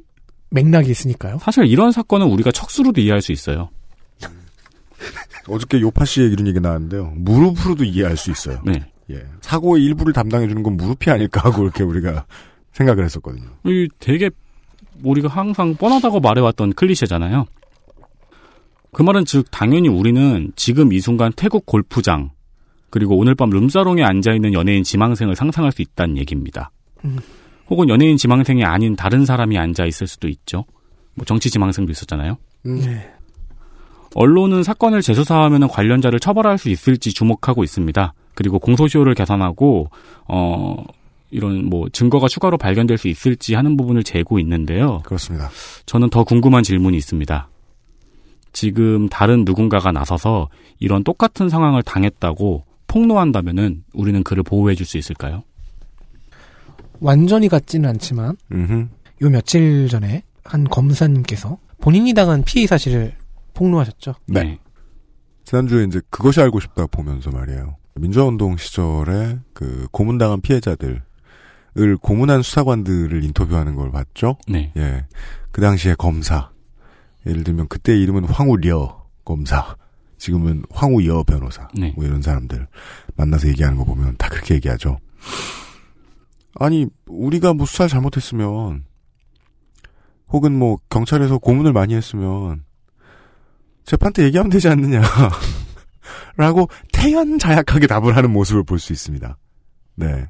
맥락이 0.50 0.90
있으니까요. 0.90 1.38
사실 1.40 1.66
이런 1.66 1.92
사건은 1.92 2.28
우리가 2.28 2.52
척수로도 2.52 3.00
이해할 3.00 3.20
수 3.22 3.32
있어요. 3.32 3.70
어저께 5.48 5.80
요파 5.80 6.04
씨의 6.04 6.32
이런 6.32 6.46
얘기 6.46 6.60
나왔는데요. 6.60 7.12
무릎으로도 7.16 7.84
이해할 7.84 8.16
수 8.16 8.30
있어요. 8.30 8.60
네. 8.64 8.84
예. 9.10 9.24
사고의 9.40 9.84
일부를 9.84 10.12
담당해 10.12 10.48
주는 10.48 10.62
건 10.62 10.76
무릎이 10.76 11.10
아닐까 11.10 11.40
하고 11.44 11.62
이렇게 11.64 11.82
우리가 11.82 12.24
생각을 12.72 13.04
했었거든요. 13.04 13.48
이 13.64 13.88
되게 13.98 14.30
우리가 15.02 15.28
항상 15.28 15.74
뻔하다고 15.74 16.20
말해왔던 16.20 16.74
클리셰잖아요. 16.74 17.46
그 18.92 19.02
말은 19.02 19.24
즉 19.24 19.46
당연히 19.50 19.88
우리는 19.88 20.52
지금 20.54 20.92
이 20.92 21.00
순간 21.00 21.32
태국 21.34 21.66
골프장 21.66 22.30
그리고 22.90 23.16
오늘 23.16 23.34
밤 23.34 23.48
룸사롱에 23.48 24.02
앉아 24.02 24.34
있는 24.34 24.52
연예인 24.52 24.84
지망생을 24.84 25.34
상상할 25.34 25.72
수 25.72 25.80
있다는 25.80 26.18
얘기입니다. 26.18 26.70
음. 27.04 27.18
혹은 27.68 27.88
연예인 27.88 28.18
지망생이 28.18 28.64
아닌 28.64 28.96
다른 28.96 29.24
사람이 29.24 29.56
앉아 29.56 29.86
있을 29.86 30.06
수도 30.06 30.28
있죠. 30.28 30.66
뭐 31.14 31.24
정치 31.24 31.48
지망생도 31.50 31.90
있었잖아요. 31.90 32.36
네. 32.64 33.10
언론은 34.14 34.62
사건을 34.62 35.03
재수사하면 35.03 35.68
관련자를 35.68 36.20
처벌할 36.20 36.59
수 36.59 36.68
있을지 36.68 37.12
주목하고 37.12 37.64
있습니다. 37.64 38.14
그리고 38.35 38.59
공소시효를 38.59 39.14
개선하고 39.14 39.90
어 40.29 40.85
이런 41.31 41.64
뭐 41.64 41.88
증거가 41.90 42.29
추가로 42.29 42.59
발견될 42.59 42.98
수 42.98 43.09
있을지 43.09 43.55
하는 43.55 43.77
부분을 43.77 44.05
재고 44.05 44.38
있는데요. 44.38 45.01
그렇습니다. 45.05 45.51
저는 45.87 46.11
더 46.11 46.25
궁금한 46.25 46.62
질문이 46.62 46.96
있습니다. 46.96 47.48
지금 48.53 49.09
다른 49.09 49.44
누군가가 49.46 49.92
나서서 49.92 50.48
이런 50.79 51.05
똑같은 51.05 51.48
상황을 51.48 51.83
당했다고 51.83 52.64
폭로한다면은 52.87 53.85
우리는 53.94 54.22
그를 54.22 54.42
보호해 54.42 54.75
줄 54.75 54.85
수 54.85 54.98
있을까요? 54.98 55.42
완전히 57.01 57.48
같지는 57.48 57.88
않지만 57.90 58.37
음흠. 58.53 58.87
요 59.22 59.31
며칠 59.31 59.88
전에 59.88 60.22
한 60.44 60.64
검사님께서 60.64 61.57
본인이 61.81 62.12
당한 62.14 62.42
피해 62.44 62.66
사실을 62.66 63.14
폭로하셨죠. 63.54 64.14
네. 64.26 64.58
지난주에 65.44 65.84
이제 65.84 66.00
그것이 66.10 66.40
알고 66.40 66.60
싶다 66.60 66.86
보면서 66.86 67.30
말이에요. 67.30 67.76
민주화운동 67.94 68.56
시절에 68.56 69.38
그 69.52 69.86
고문당한 69.90 70.40
피해자들 70.40 71.02
을 71.78 71.96
고문한 71.96 72.42
수사관들을 72.42 73.24
인터뷰하는 73.24 73.76
걸 73.76 73.90
봤죠. 73.90 74.36
네. 74.46 74.72
예. 74.76 75.06
그 75.52 75.62
당시에 75.62 75.94
검사. 75.94 76.50
예를 77.26 77.44
들면 77.44 77.68
그때 77.68 77.98
이름은 77.98 78.24
황우려 78.24 79.06
검사. 79.24 79.74
지금은 80.18 80.64
황우여 80.70 81.22
변호사. 81.22 81.68
네. 81.74 81.94
뭐 81.96 82.04
이런 82.04 82.20
사람들 82.20 82.68
만나서 83.16 83.48
얘기하는 83.48 83.78
거 83.78 83.84
보면 83.84 84.16
다 84.18 84.28
그렇게 84.28 84.54
얘기하죠. 84.56 84.98
아니, 86.56 86.86
우리가 87.06 87.54
뭐 87.54 87.64
수사를 87.64 87.88
잘못했으면 87.88 88.84
혹은 90.28 90.58
뭐 90.58 90.76
경찰에서 90.90 91.38
고문을 91.38 91.72
많이 91.72 91.94
했으면 91.94 92.64
재판 93.85 94.12
때 94.12 94.25
얘기하면 94.25 94.51
되지 94.51 94.68
않느냐. 94.68 95.03
라고 96.37 96.68
태연자약하게 96.92 97.87
답을 97.87 98.16
하는 98.16 98.31
모습을 98.33 98.64
볼 98.64 98.79
수 98.79 98.92
있습니다. 98.92 99.37
네. 99.97 100.27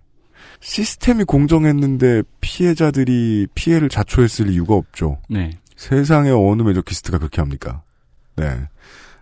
시스템이 0.61 1.25
공정했는데 1.25 2.23
피해자들이 2.41 3.49
피해를 3.55 3.88
자초했을 3.88 4.49
이유가 4.51 4.75
없죠. 4.75 5.19
네. 5.29 5.51
세상에 5.77 6.31
어느 6.31 6.62
메조키스트가 6.62 7.19
그렇게 7.19 7.41
합니까? 7.41 7.83
네. 8.37 8.59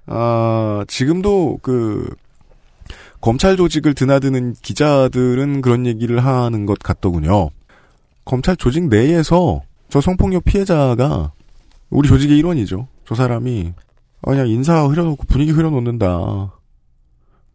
아, 0.06 0.84
지금도 0.88 1.58
그, 1.62 2.08
검찰 3.20 3.56
조직을 3.56 3.94
드나드는 3.94 4.54
기자들은 4.62 5.60
그런 5.60 5.86
얘기를 5.86 6.24
하는 6.24 6.66
것 6.66 6.78
같더군요. 6.78 7.50
검찰 8.24 8.56
조직 8.56 8.88
내에서 8.88 9.62
저 9.88 10.00
성폭력 10.00 10.44
피해자가 10.44 11.32
우리 11.90 12.08
조직의 12.08 12.38
일원이죠. 12.38 12.88
저 13.06 13.14
사람이 13.14 13.72
아, 13.76 13.82
그냥 14.22 14.48
인사 14.48 14.86
흐려놓고 14.86 15.24
분위기 15.26 15.52
흐려놓는다. 15.52 16.52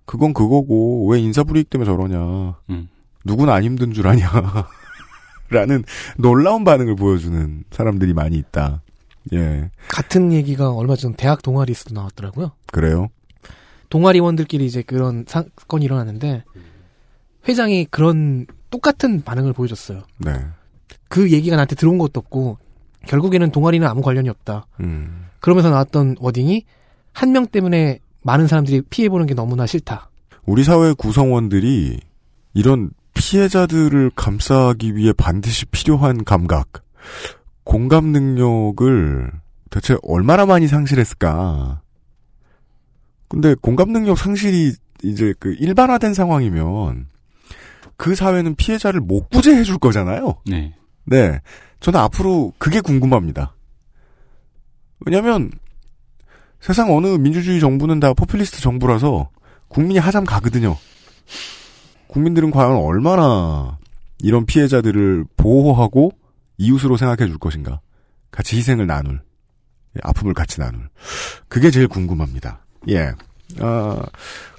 그건 0.06 0.34
그거고 0.34 1.08
왜 1.08 1.20
인사 1.20 1.44
불이익 1.44 1.70
때문에 1.70 1.90
저러냐. 1.90 2.56
음. 2.70 2.90
누군 3.24 3.50
안 3.50 3.64
힘든 3.64 3.92
줄 3.94 4.08
아냐. 4.08 4.30
라는 5.50 5.84
놀라운 6.18 6.64
반응을 6.64 6.96
보여주는 6.96 7.64
사람들이 7.72 8.14
많이 8.14 8.38
있다. 8.38 8.82
예, 9.34 9.70
같은 9.90 10.32
얘기가 10.34 10.72
얼마 10.72 10.96
전 10.96 11.14
대학 11.14 11.42
동아리에서도 11.42 11.94
나왔더라고요. 11.96 12.52
그래요. 12.72 13.10
동아리원들끼리 13.90 14.66
이제 14.66 14.82
그런 14.82 15.26
사건이 15.28 15.86
일어났는데 15.86 16.44
회장이 17.48 17.86
그런 17.86 18.46
똑같은 18.70 19.24
반응을 19.24 19.54
보여줬어요. 19.54 20.04
네. 20.18 20.34
그 21.08 21.32
얘기가 21.32 21.56
나한테 21.56 21.76
들어온 21.76 21.98
것도 21.98 22.20
없고 22.20 22.58
결국에는 23.08 23.52
동아리는 23.52 23.88
아무 23.88 24.02
관련이 24.02 24.30
없다. 24.30 24.68
음. 24.80 25.25
그러면서 25.46 25.70
나왔던 25.70 26.16
워딩이 26.20 26.66
한 27.14 27.32
명 27.32 27.46
때문에 27.46 28.00
많은 28.24 28.48
사람들이 28.48 28.82
피해보는 28.90 29.28
게 29.28 29.36
너무나 29.36 29.68
싫다. 29.68 30.10
우리 30.46 30.64
사회 30.64 30.94
구성원들이 30.94 32.00
이런 32.56 32.90
피해자들을 33.14 34.12
감싸기 34.16 34.96
위해 34.96 35.14
반드시 35.14 35.68
필요한 35.68 36.24
감각, 36.24 36.84
공감 37.64 38.08
능력을 38.08 39.32
대체 39.70 39.96
얼마나 40.02 40.48
많이 40.48 40.68
상실했을까? 40.68 41.82
근데 43.28 43.54
공감 43.62 43.92
능력 43.92 44.18
상실이 44.18 44.74
이제 45.04 45.34
그 45.40 45.54
일반화된 45.60 46.16
상황이면 46.16 47.06
그 47.98 48.16
사회는 48.16 48.56
피해자를 48.56 49.00
못 49.00 49.30
구제해 49.30 49.64
줄 49.64 49.78
거잖아요. 49.78 50.38
네. 50.48 50.74
네. 51.06 51.40
저는 51.82 52.00
앞으로 52.00 52.52
그게 52.58 52.82
궁금합니다. 52.82 53.55
왜냐면 55.00 55.52
세상 56.60 56.96
어느 56.96 57.08
민주주의 57.08 57.60
정부는 57.60 58.00
다 58.00 58.14
포퓰리스트 58.14 58.62
정부라서 58.62 59.30
국민이 59.68 60.00
하잠 60.00 60.24
가거든요. 60.26 60.78
국민들은 62.08 62.52
과연 62.52 62.78
얼마나 62.78 63.78
이런 64.20 64.46
피해자들을 64.46 65.26
보호하고 65.38 66.12
이웃으로 66.58 66.98
생각해 66.98 67.28
줄 67.30 67.38
것인가. 67.38 67.82
같이 68.32 68.58
희생을 68.58 68.88
나눌. 68.88 69.22
예, 69.96 70.00
아픔을 70.04 70.34
같이 70.34 70.60
나눌. 70.60 70.90
그게 71.48 71.72
제일 71.72 71.88
궁금합니다. 71.88 72.66
예. 72.90 73.12
아, 73.60 74.02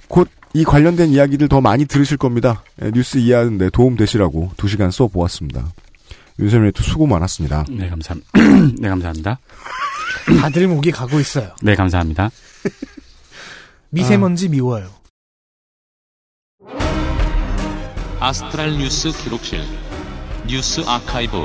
곧 0.07 0.29
이 0.57 0.63
관련된 0.63 1.09
이야기들 1.09 1.47
더 1.49 1.61
많이 1.61 1.85
들으실 1.85 2.17
겁니다. 2.17 2.63
예, 2.81 2.89
뉴스 2.89 3.19
이해하는데 3.19 3.69
도움 3.69 3.95
되시라고 3.95 4.51
두 4.57 4.67
시간 4.67 4.89
써보았습니다. 4.89 5.71
윤세민 6.39 6.71
또 6.75 6.81
수고 6.81 7.05
많았습니다. 7.05 7.65
네, 7.69 7.87
감사합니다. 7.89 8.31
네, 8.81 8.89
감사합니다. 8.89 9.37
다들 10.41 10.67
목이 10.67 10.91
가고 10.91 11.19
있어요. 11.19 11.55
네, 11.61 11.75
감사합니다. 11.75 12.29
미세먼지 13.89 14.49
미워요. 14.49 14.89
아스트랄 18.19 18.77
뉴스 18.77 19.11
기록실 19.11 19.61
뉴스 20.47 20.81
아카이브 20.85 21.37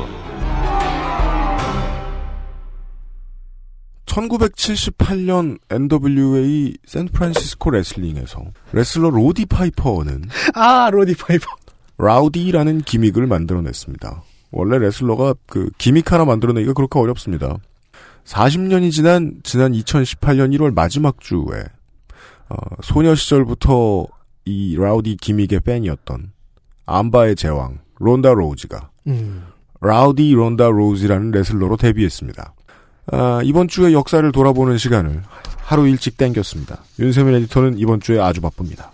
1978년 4.07 5.59
NWA 5.71 6.77
샌프란시스코 6.87 7.71
레슬링에서 7.71 8.43
레슬러 8.73 9.11
로디 9.11 9.47
파이퍼는 9.47 10.25
아, 10.55 10.91
로디 10.91 11.15
파이퍼. 11.17 11.47
Rowdy라는 11.99 12.83
gimmick을 12.83 13.27
만들어냈습니다. 13.27 14.23
원래 14.51 14.79
레슬러가 14.79 15.35
그 15.47 15.71
gimmick 15.79 16.11
하나 16.13 16.25
만들어내기가 16.25 16.73
그렇게 16.75 16.99
어렵습니다. 16.99 17.57
40년이 18.25 18.91
지난 18.91 19.41
지난 19.43 19.73
2018년 19.73 20.57
1월 20.57 20.75
마지막 20.75 21.21
주에 21.21 21.65
어, 22.49 22.57
소녀 22.83 23.15
시절부터 23.15 24.07
이 24.45 24.77
Rowdy 24.77 25.17
gimmick의 25.17 25.61
팬이었던 25.61 26.33
암바의 26.87 27.37
제왕 27.37 27.79
론다 27.99 28.35
로우즈가 28.35 28.91
음. 29.07 29.45
라우디 29.81 30.33
론다 30.33 30.69
로우즈라는 30.69 31.31
레슬러로 31.31 31.77
데뷔했습니다. 31.77 32.55
아, 33.07 33.41
이번 33.45 33.69
주의 33.69 33.93
역사를 33.93 34.31
돌아보는 34.31 34.79
시간을 34.79 35.23
하루 35.57 35.89
일찍 35.89 36.17
땡겼습니다. 36.17 36.85
윤세민 36.99 37.35
에디터는 37.35 37.79
이번 37.79 38.01
주에 38.01 38.21
아주 38.21 38.41
바쁩니다. 38.41 38.93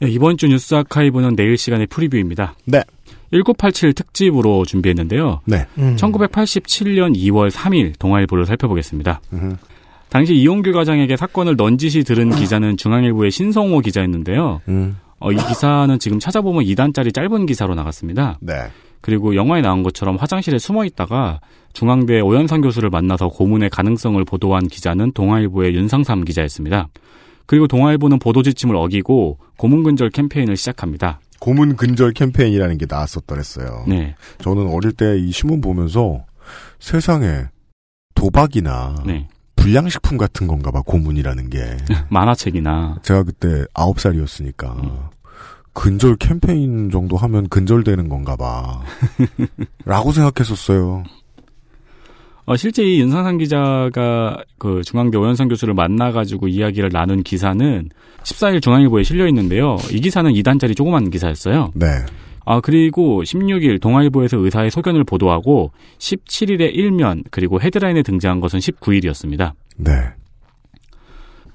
네, 0.00 0.08
이번 0.08 0.36
주 0.36 0.46
뉴스 0.46 0.74
아카이브는 0.74 1.36
내일 1.36 1.58
시간의 1.58 1.88
프리뷰입니다. 1.88 2.54
네. 2.64 2.82
1987 3.30 3.92
특집으로 3.92 4.64
준비했는데요. 4.64 5.40
네. 5.44 5.66
음. 5.78 5.96
1987년 5.96 7.16
2월 7.16 7.50
3일 7.50 7.98
동아일보를 7.98 8.46
살펴보겠습니다. 8.46 9.20
당시 10.08 10.34
이용규 10.34 10.72
과장에게 10.72 11.16
사건을 11.16 11.56
넌지시 11.56 12.04
들은 12.04 12.30
기자는 12.30 12.76
중앙일보의 12.76 13.30
신성호 13.30 13.80
기자였는데요. 13.80 14.62
음. 14.68 14.96
어, 15.20 15.32
이 15.32 15.36
기사는 15.36 15.98
지금 15.98 16.18
찾아보면 16.18 16.64
2단짜리 16.64 17.12
짧은 17.12 17.46
기사로 17.46 17.74
나갔습니다. 17.74 18.38
네. 18.40 18.54
그리고 19.00 19.34
영화에 19.34 19.60
나온 19.60 19.82
것처럼 19.82 20.16
화장실에 20.16 20.58
숨어 20.58 20.84
있다가 20.84 21.40
중앙대 21.72 22.20
오현상 22.20 22.62
교수를 22.62 22.90
만나서 22.90 23.28
고문의 23.28 23.70
가능성을 23.70 24.24
보도한 24.24 24.66
기자는 24.68 25.12
동아일보의 25.12 25.74
윤상삼 25.74 26.24
기자였습니다. 26.24 26.88
그리고 27.46 27.66
동아일보는 27.66 28.18
보도 28.18 28.42
지침을 28.42 28.76
어기고 28.76 29.38
고문 29.56 29.82
근절 29.82 30.10
캠페인을 30.10 30.56
시작합니다. 30.56 31.20
고문 31.40 31.76
근절 31.76 32.12
캠페인이라는 32.12 32.78
게 32.78 32.86
나왔었더랬어요. 32.88 33.84
네. 33.88 34.14
저는 34.40 34.68
어릴 34.72 34.92
때 34.92 35.16
이 35.18 35.30
신문 35.32 35.60
보면서 35.60 36.24
세상에 36.80 37.44
도박이나 38.14 38.96
네. 39.06 39.28
불량식품 39.56 40.16
같은 40.18 40.46
건가 40.46 40.70
봐 40.70 40.82
고문이라는 40.84 41.50
게 41.50 41.76
만화책이나 42.10 42.96
제가 43.02 43.22
그때 43.24 43.64
9살이었으니까 43.74 45.08
근절 45.72 46.16
캠페인 46.16 46.90
정도 46.90 47.16
하면 47.16 47.48
근절되는 47.48 48.08
건가 48.08 48.34
봐 48.36 48.80
라고 49.84 50.10
생각했었어요. 50.12 51.04
어, 52.48 52.56
실제 52.56 52.82
이 52.82 52.98
윤상상 53.00 53.36
기자가 53.36 54.42
그 54.56 54.80
중앙대 54.82 55.18
오현상 55.18 55.48
교수를 55.48 55.74
만나가지고 55.74 56.48
이야기를 56.48 56.88
나눈 56.90 57.22
기사는 57.22 57.90
14일 58.22 58.62
중앙일보에 58.62 59.02
실려 59.02 59.28
있는데요. 59.28 59.76
이 59.92 60.00
기사는 60.00 60.32
2단짜리 60.32 60.74
조그만 60.74 61.10
기사였어요. 61.10 61.72
네. 61.74 61.86
아, 62.46 62.60
그리고 62.60 63.22
16일 63.22 63.82
동아일보에서 63.82 64.38
의사의 64.38 64.70
소견을 64.70 65.04
보도하고 65.04 65.72
17일에 65.98 66.74
일면 66.74 67.22
그리고 67.30 67.60
헤드라인에 67.60 68.02
등장한 68.02 68.40
것은 68.40 68.60
19일이었습니다. 68.60 69.52
네. 69.76 69.92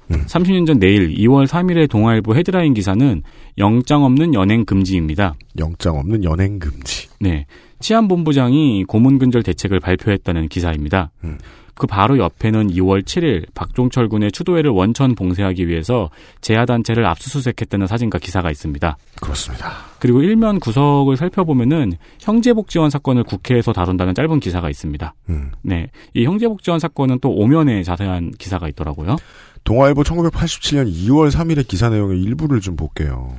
30년 0.09 0.67
전 0.67 0.79
내일 0.79 1.15
2월 1.15 1.47
3일의 1.47 1.89
동아일보 1.89 2.35
헤드라인 2.35 2.73
기사는 2.73 3.23
영장 3.57 4.03
없는 4.03 4.33
연행 4.33 4.65
금지입니다. 4.65 5.35
영장 5.59 5.97
없는 5.97 6.23
연행 6.23 6.59
금지. 6.59 7.07
네. 7.19 7.45
치안본부장이 7.79 8.85
고문 8.85 9.19
근절 9.19 9.43
대책을 9.43 9.79
발표했다는 9.79 10.47
기사입니다. 10.47 11.11
음. 11.23 11.37
그 11.75 11.87
바로 11.87 12.17
옆에는 12.17 12.67
2월 12.67 13.03
7일 13.03 13.45
박종철 13.55 14.07
군의 14.07 14.31
추도회를 14.31 14.69
원천 14.69 15.15
봉쇄하기 15.15 15.67
위해서 15.67 16.09
제야단체를 16.41 17.05
압수수색했다는 17.05 17.87
사진과 17.87 18.19
기사가 18.19 18.51
있습니다. 18.51 18.97
그렇습니다. 19.19 19.71
그리고 19.99 20.21
일면 20.21 20.59
구석을 20.59 21.17
살펴보면은 21.17 21.93
형제복지원 22.19 22.89
사건을 22.89 23.23
국회에서 23.23 23.73
다룬다는 23.73 24.13
짧은 24.13 24.39
기사가 24.39 24.69
있습니다. 24.69 25.13
음. 25.29 25.51
네. 25.63 25.87
이 26.13 26.25
형제복지원 26.25 26.79
사건은 26.79 27.19
또 27.21 27.31
오면에 27.31 27.81
자세한 27.83 28.31
기사가 28.37 28.67
있더라고요. 28.69 29.15
동아일보 29.63 30.03
1987년 30.03 30.91
2월 30.91 31.31
3일의 31.31 31.67
기사 31.67 31.89
내용의 31.89 32.21
일부를 32.21 32.59
좀 32.59 32.75
볼게요. 32.75 33.35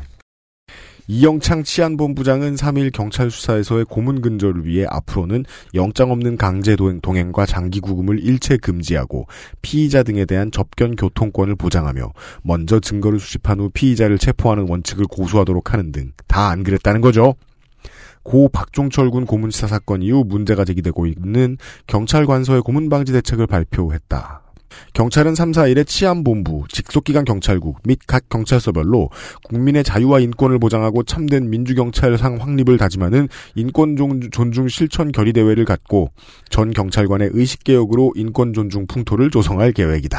이영창 1.06 1.64
치안본부장은 1.64 2.54
3일 2.54 2.90
경찰 2.90 3.30
수사에서의 3.30 3.84
고문 3.84 4.22
근절을 4.22 4.64
위해 4.64 4.86
앞으로는 4.88 5.44
영장 5.74 6.10
없는 6.10 6.38
강제 6.38 6.76
동행, 6.76 7.02
동행과 7.02 7.44
장기 7.44 7.80
구금을 7.80 8.20
일체 8.20 8.56
금지하고 8.56 9.26
피의자 9.60 10.02
등에 10.02 10.24
대한 10.24 10.50
접견 10.50 10.96
교통권을 10.96 11.56
보장하며 11.56 12.10
먼저 12.42 12.80
증거를 12.80 13.20
수집한 13.20 13.60
후 13.60 13.68
피의자를 13.74 14.16
체포하는 14.16 14.66
원칙을 14.66 15.04
고수하도록 15.10 15.74
하는 15.74 15.92
등 15.92 16.12
다 16.26 16.48
안 16.48 16.62
그랬다는 16.64 17.02
거죠. 17.02 17.34
고 18.22 18.48
박종철 18.48 19.10
군 19.10 19.26
고문치사 19.26 19.66
사건 19.66 20.00
이후 20.00 20.24
문제가 20.26 20.64
제기되고 20.64 21.06
있는 21.06 21.58
경찰 21.86 22.24
관서의 22.24 22.62
고문 22.62 22.88
방지 22.88 23.12
대책을 23.12 23.46
발표했다. 23.46 24.43
경찰은 24.92 25.34
3, 25.34 25.52
4일에 25.52 25.86
치안본부, 25.86 26.64
직속기관 26.68 27.24
경찰국 27.24 27.80
및 27.84 27.98
각 28.06 28.28
경찰서별로 28.28 29.10
국민의 29.44 29.84
자유와 29.84 30.20
인권을 30.20 30.58
보장하고 30.58 31.02
참된 31.02 31.50
민주경찰상 31.50 32.38
확립을 32.40 32.78
다짐하는 32.78 33.28
인권 33.54 33.96
존중 34.30 34.68
실천 34.68 35.12
결의대회를 35.12 35.64
갖고 35.64 36.10
전 36.50 36.72
경찰관의 36.72 37.30
의식개혁으로 37.32 38.12
인권 38.16 38.52
존중 38.52 38.86
풍토를 38.86 39.30
조성할 39.30 39.72
계획이다. 39.72 40.18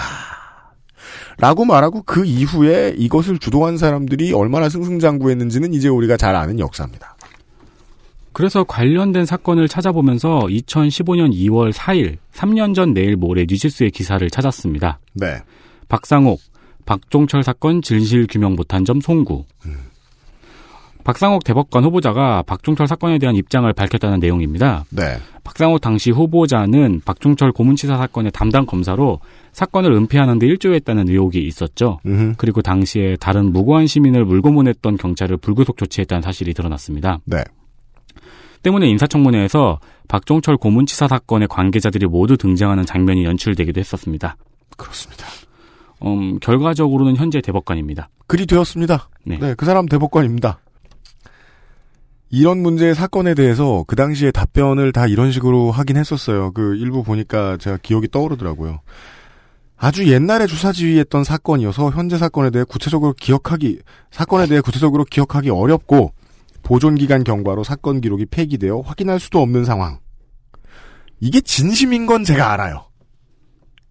라고 1.37 1.65
말하고 1.65 2.03
그 2.03 2.25
이후에 2.25 2.93
이것을 2.97 3.39
주도한 3.39 3.77
사람들이 3.77 4.33
얼마나 4.33 4.69
승승장구했는지는 4.69 5.73
이제 5.73 5.89
우리가 5.89 6.17
잘 6.17 6.35
아는 6.35 6.59
역사입니다. 6.59 7.14
그래서 8.35 8.65
관련된 8.65 9.25
사건을 9.25 9.69
찾아보면서 9.69 10.41
2015년 10.41 11.31
2월 11.31 11.71
4일, 11.71 12.17
3년 12.33 12.75
전 12.75 12.93
내일 12.93 13.15
모레 13.15 13.45
뉴시스의 13.47 13.91
기사를 13.91 14.29
찾았습니다. 14.29 14.99
네. 15.13 15.37
박상옥, 15.87 16.41
박종철 16.85 17.43
사건 17.43 17.81
진실 17.81 18.27
규명 18.29 18.55
못한 18.55 18.83
점 18.83 18.99
송구. 18.99 19.45
박상옥 21.05 21.45
대법관 21.45 21.85
후보자가 21.85 22.41
박종철 22.41 22.87
사건에 22.87 23.19
대한 23.19 23.37
입장을 23.37 23.71
밝혔다는 23.71 24.19
내용입니다. 24.19 24.83
네. 24.89 25.15
박상옥 25.45 25.79
당시 25.79 26.11
후보자는 26.11 27.03
박종철 27.05 27.53
고문치사 27.53 27.95
사건의 27.95 28.33
담당 28.33 28.65
검사로 28.65 29.21
사건을 29.53 29.93
은폐하는 29.93 30.39
데 30.39 30.47
일조했다는 30.47 31.07
의혹이 31.07 31.41
있었죠. 31.47 31.99
음흠. 32.05 32.33
그리고 32.35 32.61
당시에 32.61 33.15
다른 33.15 33.53
무고한 33.53 33.87
시민을 33.87 34.25
물고문했던 34.25 34.97
경찰을 34.97 35.37
불구속 35.37 35.77
조치했다는 35.77 36.21
사실이 36.21 36.53
드러났습니다. 36.53 37.19
네. 37.23 37.45
때문에 38.65 38.87
인사청문회에서 38.89 39.79
박종철 40.07 40.57
고문치사 40.57 41.07
사건의 41.07 41.47
관계자들이 41.47 42.07
모두 42.07 42.35
등장하는 42.35 42.83
장면이 42.85 43.23
연출되기도 43.23 43.79
했었습니다. 43.79 44.37
그렇습니다. 44.75 45.25
음, 46.03 46.39
결과적으로는 46.39 47.15
현재 47.15 47.41
대법관입니다. 47.41 48.09
그리 48.25 48.47
되었습니다. 48.47 49.09
네. 49.23 49.37
네, 49.37 49.53
그 49.53 49.65
사람 49.65 49.85
대법관입니다. 49.85 50.59
이런 52.31 52.57
문제의 52.63 52.95
사건에 52.95 53.35
대해서 53.35 53.85
그 53.87 53.95
당시에 53.95 54.31
답변을 54.31 54.91
다 54.91 55.05
이런 55.05 55.31
식으로 55.31 55.69
하긴 55.71 55.97
했었어요. 55.97 56.51
그 56.51 56.75
일부 56.75 57.03
보니까 57.03 57.57
제가 57.57 57.77
기억이 57.83 58.07
떠오르더라고요. 58.09 58.81
아주 59.77 60.07
옛날에 60.11 60.47
주사지휘했던 60.47 61.23
사건이어서 61.23 61.91
현재 61.91 62.17
사건에 62.17 62.49
대해 62.49 62.65
구체적으로 62.67 63.13
기억하기 63.13 63.79
사건에 64.09 64.47
대해 64.47 64.59
구체적으로 64.61 65.03
기억하기 65.03 65.51
어렵고 65.51 66.13
보존 66.65 66.95
기간 66.95 67.23
경과로 67.23 67.63
사건 67.63 68.01
기록이 68.01 68.25
폐기되어 68.25 68.81
확인할 68.81 69.19
수도 69.19 69.39
없는 69.41 69.63
상황. 69.63 69.99
이게 71.21 71.39
진심인 71.39 72.07
건 72.07 72.23
제가 72.25 72.51
알아요. 72.51 72.87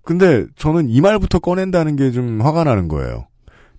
근데 0.03 0.45
저는 0.57 0.91
이 0.91 1.01
말부터 1.01 1.39
꺼낸다는 1.39 1.97
게 1.97 2.11
좀 2.11 2.43
화가 2.43 2.65
나는 2.65 2.89
거예요. 2.89 3.29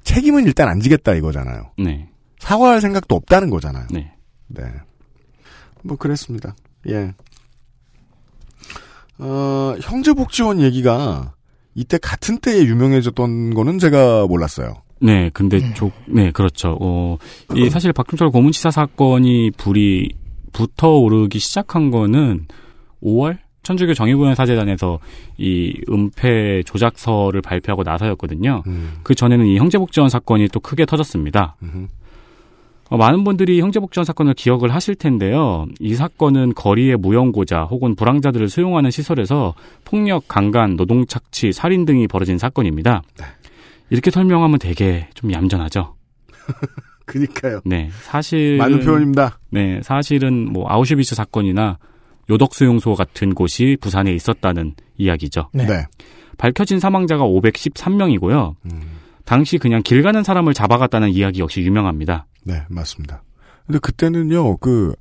책임은 0.05 0.45
일단 0.45 0.69
안 0.69 0.79
지겠다 0.79 1.13
이거잖아요. 1.13 1.71
네. 1.77 2.09
사과할 2.39 2.79
생각도 2.81 3.15
없다는 3.15 3.49
거잖아요. 3.49 3.85
네. 3.91 4.11
네. 4.47 4.63
뭐 5.83 5.97
그랬습니다. 5.97 6.55
예. 6.87 7.13
어, 9.17 9.75
형제복지원 9.81 10.61
얘기가 10.61 11.33
이때 11.73 11.97
같은 11.97 12.37
때에 12.39 12.63
유명해졌던 12.63 13.53
거는 13.53 13.79
제가 13.79 14.25
몰랐어요. 14.27 14.84
네, 15.01 15.29
근데 15.33 15.73
조, 15.73 15.91
네, 16.05 16.31
그렇죠. 16.31 16.77
어, 16.79 17.17
이 17.55 17.69
사실 17.69 17.91
박준철 17.93 18.31
고문치사 18.31 18.71
사건이 18.71 19.51
불이 19.57 20.09
붙어 20.53 20.89
오르기 20.89 21.39
시작한 21.39 21.91
거는 21.91 22.45
5월 23.03 23.37
천주교 23.63 23.93
정의구현 23.93 24.35
사재단에서 24.35 24.99
이 25.37 25.73
은폐 25.89 26.63
조작서를 26.65 27.41
발표하고 27.41 27.83
나서였거든요. 27.83 28.63
그 29.03 29.15
전에는 29.15 29.45
이 29.47 29.57
형제복지원 29.57 30.09
사건이 30.09 30.47
또 30.49 30.59
크게 30.59 30.85
터졌습니다. 30.85 31.55
어, 32.89 32.97
많은 32.97 33.23
분들이 33.23 33.59
형제복지원 33.61 34.05
사건을 34.05 34.35
기억을 34.35 34.71
하실 34.73 34.93
텐데요. 34.93 35.65
이 35.79 35.95
사건은 35.95 36.53
거리의 36.53 36.97
무용고자 36.97 37.63
혹은 37.63 37.95
불황자들을 37.95 38.47
수용하는 38.47 38.91
시설에서 38.91 39.55
폭력, 39.83 40.27
강간, 40.27 40.75
노동착취, 40.75 41.51
살인 41.51 41.85
등이 41.85 42.07
벌어진 42.07 42.37
사건입니다. 42.37 43.01
이렇게 43.89 44.11
설명하면 44.11 44.59
되게 44.59 45.09
좀 45.13 45.31
얌전하죠. 45.31 45.95
그니까요. 47.05 47.61
네, 47.65 47.89
사실 48.01 48.57
맞는 48.57 48.79
표현입니다. 48.81 49.39
네, 49.51 49.79
사실은 49.83 50.51
뭐 50.51 50.69
아우슈비츠 50.69 51.13
사건이나 51.15 51.77
요덕수용소 52.29 52.95
같은 52.95 53.35
곳이 53.35 53.77
부산에 53.79 54.11
있었다는 54.13 54.73
이야기죠. 54.97 55.49
네. 55.53 55.85
밝혀진 56.37 56.79
사망자가 56.79 57.23
513명이고요. 57.23 58.55
당시 59.23 59.57
그냥 59.57 59.83
길 59.83 60.01
가는 60.01 60.23
사람을 60.23 60.53
잡아갔다는 60.53 61.09
이야기 61.09 61.39
역시 61.39 61.61
유명합니다. 61.61 62.25
네, 62.43 62.63
맞습니다. 62.69 63.23
근데 63.65 63.79
그때는요, 63.79 64.57
그, 64.57 64.95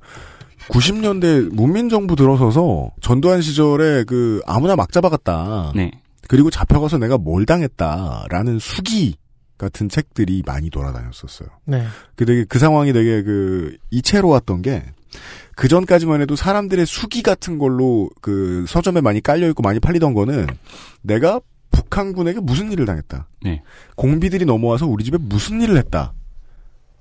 90년대 0.69 1.53
문민정부 1.53 2.15
들어서서 2.15 2.91
전두환 3.01 3.41
시절에 3.41 4.03
그 4.05 4.41
아무나 4.47 4.75
막 4.75 4.91
잡아갔다. 4.91 5.73
네. 5.75 5.91
그리고 6.27 6.49
잡혀가서 6.49 6.97
내가 6.97 7.17
뭘 7.17 7.45
당했다라는 7.45 8.59
수기 8.59 9.15
같은 9.57 9.87
책들이 9.89 10.43
많이 10.45 10.69
돌아다녔었어요. 10.69 11.49
네. 11.65 11.85
그 12.15 12.25
되게 12.25 12.43
그 12.45 12.59
상황이 12.59 12.91
되게 12.93 13.23
그 13.23 13.77
이채로웠던 13.91 14.61
게 14.61 14.85
그 15.55 15.67
전까지만 15.67 16.21
해도 16.21 16.35
사람들의 16.35 16.85
수기 16.85 17.21
같은 17.23 17.57
걸로 17.57 18.09
그 18.21 18.65
서점에 18.67 19.01
많이 19.01 19.21
깔려 19.21 19.47
있고 19.49 19.63
많이 19.63 19.79
팔리던 19.79 20.13
거는 20.13 20.47
내가 21.01 21.39
북한군에게 21.71 22.39
무슨 22.41 22.71
일을 22.71 22.85
당했다. 22.85 23.27
네. 23.43 23.63
공비들이 23.95 24.45
넘어와서 24.45 24.85
우리 24.85 25.03
집에 25.03 25.17
무슨 25.17 25.61
일을 25.61 25.77
했다. 25.77 26.13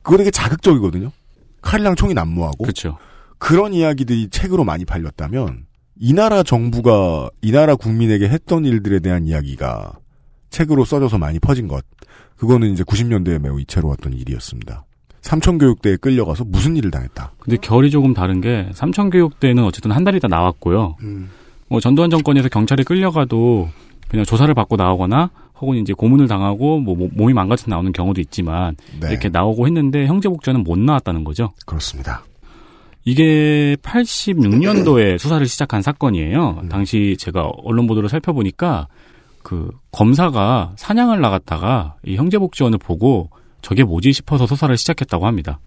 그거 0.03 0.16
되게 0.16 0.31
자극적이거든요. 0.31 1.11
칼이랑 1.62 1.97
총이 1.97 2.14
난무하고. 2.14 2.64
그렇죠. 2.64 2.99
그런 3.39 3.72
이야기들이 3.75 4.29
책으로 4.31 4.64
많이 4.64 4.85
팔렸다면 4.85 5.66
이 5.99 6.12
나라 6.12 6.42
정부가 6.42 7.30
이 7.42 7.53
나라 7.53 7.76
국민에게 7.76 8.28
했던 8.28 8.64
일들에 8.64 8.99
대한 9.01 9.26
이야기가 9.26 9.92
책으로 10.51 10.84
써져서 10.84 11.18
많이 11.18 11.38
퍼진 11.38 11.68
것. 11.68 11.84
그거는 12.36 12.72
이제 12.72 12.82
90년대에 12.82 13.38
매우 13.40 13.61
이채로웠던 13.61 14.12
일이었습니다. 14.14 14.84
삼천교육대에 15.22 15.97
끌려가서 15.97 16.45
무슨 16.45 16.76
일을 16.76 16.90
당했다. 16.90 17.32
근데 17.38 17.57
결이 17.57 17.90
조금 17.90 18.12
다른 18.12 18.40
게 18.40 18.68
삼천교육대는 18.74 19.64
어쨌든 19.64 19.90
한달 19.92 20.14
있다 20.16 20.28
나왔고요. 20.28 20.97
뭐 21.68 21.80
전두환 21.80 22.11
정권에서 22.11 22.49
경찰에 22.49 22.82
끌려가도 22.82 23.68
그냥 24.09 24.24
조사를 24.26 24.53
받고 24.53 24.76
나오거나 24.76 25.30
혹은 25.61 25.78
이제 25.78 25.92
고문을 25.95 26.28
당하고 26.28 26.78
뭐 26.80 26.95
모- 26.95 27.09
몸이 27.14 27.32
망가져 27.32 27.66
나오는 27.68 27.90
경우도 27.92 28.20
있지만 28.20 28.76
네. 29.01 29.09
이렇게 29.11 29.28
나오고 29.30 29.66
했는데 29.66 30.07
형제복지원은 30.07 30.62
못 30.64 30.78
나왔다는 30.78 31.24
거죠. 31.24 31.53
그렇습니다. 31.64 32.22
이게 33.05 33.76
86년도에 33.82 35.18
수사를 35.18 35.46
시작한 35.46 35.82
사건이에요. 35.82 36.62
당시 36.70 37.16
제가 37.18 37.50
언론 37.64 37.86
보도를 37.86 38.09
살펴보니까 38.09 38.88
그 39.42 39.70
검사가 39.92 40.72
사냥을 40.76 41.20
나갔다가 41.20 41.96
이 42.05 42.16
형제복지원을 42.16 42.78
보고 42.78 43.30
저게 43.61 43.84
뭐지 43.84 44.12
싶어서 44.12 44.46
수사를 44.46 44.74
시작했다고 44.76 45.26
합니다. 45.26 45.61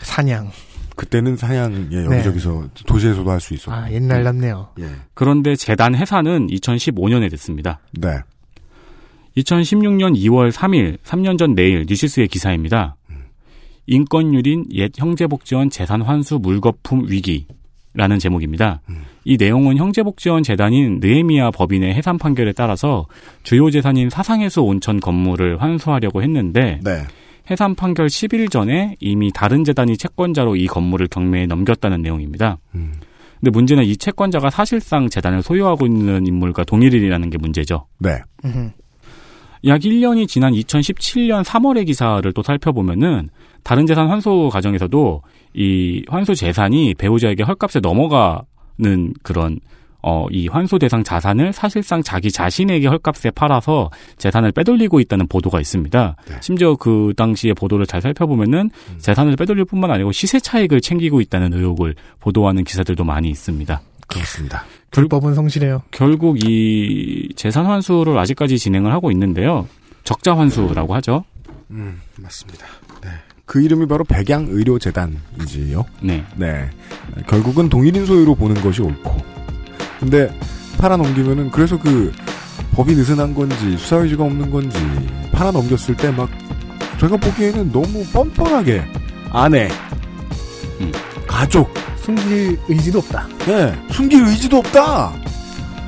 사냥. 0.00 0.50
그때는 0.96 1.36
사냥 1.36 1.88
예, 1.92 2.04
여기저기서 2.04 2.68
도시에서도 2.86 3.30
할 3.30 3.40
수 3.40 3.54
있었고. 3.54 3.72
아, 3.72 3.90
옛날 3.90 4.24
같네요. 4.24 4.68
예. 4.80 4.86
그런데 5.14 5.56
재단 5.56 5.94
해산은 5.94 6.48
2015년에 6.48 7.30
됐습니다. 7.30 7.80
네. 7.92 8.18
2016년 9.36 10.14
2월 10.16 10.52
3일, 10.52 10.98
3년 10.98 11.38
전 11.38 11.54
내일 11.54 11.86
뉴시스의 11.88 12.28
기사입니다. 12.28 12.96
인권유린 13.86 14.66
옛 14.72 14.92
형제복지원 14.96 15.70
재산 15.70 16.02
환수 16.02 16.38
물거품 16.38 17.06
위기 17.08 17.46
라는 17.94 18.18
제목입니다. 18.18 18.80
이 19.24 19.36
내용은 19.36 19.76
형제복지원 19.76 20.42
재단인 20.42 20.98
느에미아 21.00 21.50
법인의 21.50 21.92
해산 21.92 22.16
판결에 22.16 22.52
따라서 22.52 23.06
주요 23.42 23.70
재산인 23.70 24.08
사상해수 24.08 24.62
온천 24.62 24.98
건물을 24.98 25.60
환수하려고 25.60 26.22
했는데 26.22 26.80
네. 26.82 27.02
해산 27.50 27.74
판결 27.74 28.06
10일 28.06 28.50
전에 28.50 28.96
이미 29.00 29.30
다른 29.30 29.62
재단이 29.64 29.98
채권자로 29.98 30.56
이 30.56 30.66
건물을 30.66 31.08
경매에 31.08 31.46
넘겼다는 31.46 32.00
내용입니다. 32.00 32.56
근데 32.70 33.50
문제는 33.50 33.84
이 33.84 33.96
채권자가 33.96 34.48
사실상 34.48 35.10
재단을 35.10 35.42
소유하고 35.42 35.84
있는 35.84 36.26
인물과 36.26 36.64
동일이라는 36.64 37.28
게 37.28 37.36
문제죠. 37.36 37.86
네. 37.98 38.20
약 39.64 39.80
1년이 39.80 40.28
지난 40.28 40.54
2017년 40.54 41.44
3월의 41.44 41.86
기사를 41.86 42.32
또 42.32 42.42
살펴보면은 42.42 43.28
다른 43.62 43.86
재산 43.86 44.08
환수 44.08 44.50
과정에서도 44.52 45.22
이 45.54 46.04
환수 46.08 46.34
재산이 46.34 46.94
배우자에게 46.94 47.42
헐값에 47.42 47.80
넘어가는 47.80 49.14
그런 49.22 49.60
어, 50.04 50.26
이 50.32 50.48
환수 50.48 50.80
대상 50.80 51.04
자산을 51.04 51.52
사실상 51.52 52.02
자기 52.02 52.32
자신에게 52.32 52.88
헐값에 52.88 53.30
팔아서 53.30 53.90
재산을 54.18 54.50
빼돌리고 54.50 54.98
있다는 54.98 55.28
보도가 55.28 55.60
있습니다. 55.60 56.16
심지어 56.40 56.74
그 56.74 57.12
당시의 57.16 57.54
보도를 57.54 57.86
잘 57.86 58.00
살펴보면은 58.00 58.70
재산을 58.98 59.36
빼돌릴 59.36 59.64
뿐만 59.64 59.92
아니고 59.92 60.10
시세 60.10 60.40
차익을 60.40 60.80
챙기고 60.80 61.20
있다는 61.20 61.52
의혹을 61.54 61.94
보도하는 62.18 62.64
기사들도 62.64 63.04
많이 63.04 63.30
있습니다. 63.30 63.80
그렇습니다. 64.08 64.64
불법은 64.90 65.34
성실해요. 65.34 65.82
결국 65.92 66.44
이 66.44 67.28
재산 67.36 67.66
환수를 67.66 68.18
아직까지 68.18 68.58
진행을 68.58 68.92
하고 68.92 69.12
있는데요. 69.12 69.68
적자 70.02 70.36
환수라고 70.36 70.94
하죠. 70.96 71.24
음, 71.70 72.00
맞습니다. 72.18 72.66
네. 73.52 73.58
그 73.58 73.60
이름이 73.60 73.86
바로 73.86 74.02
백양의료재단이지요. 74.04 75.84
네. 76.02 76.24
네. 76.36 76.70
결국은 77.26 77.68
동일인 77.68 78.06
소유로 78.06 78.34
보는 78.34 78.62
것이 78.62 78.80
옳고. 78.80 79.18
근데 80.00 80.34
팔아넘기면은 80.78 81.50
그래서 81.50 81.78
그 81.78 82.12
법이 82.72 82.94
느슨한 82.94 83.34
건지 83.34 83.76
수사 83.76 83.96
의지가 83.96 84.24
없는 84.24 84.50
건지 84.50 84.78
팔아넘겼을 85.32 85.96
때 85.96 86.10
막 86.12 86.30
제가 86.98 87.16
보기에는 87.16 87.72
너무 87.72 88.04
뻔뻔하게 88.12 88.84
아내, 89.30 89.68
가족 91.26 91.72
숨길 91.96 92.58
의지도 92.68 93.00
없다. 93.00 93.28
예, 93.48 93.74
숨길 93.92 94.24
의지도 94.24 94.58
없다. 94.58 95.12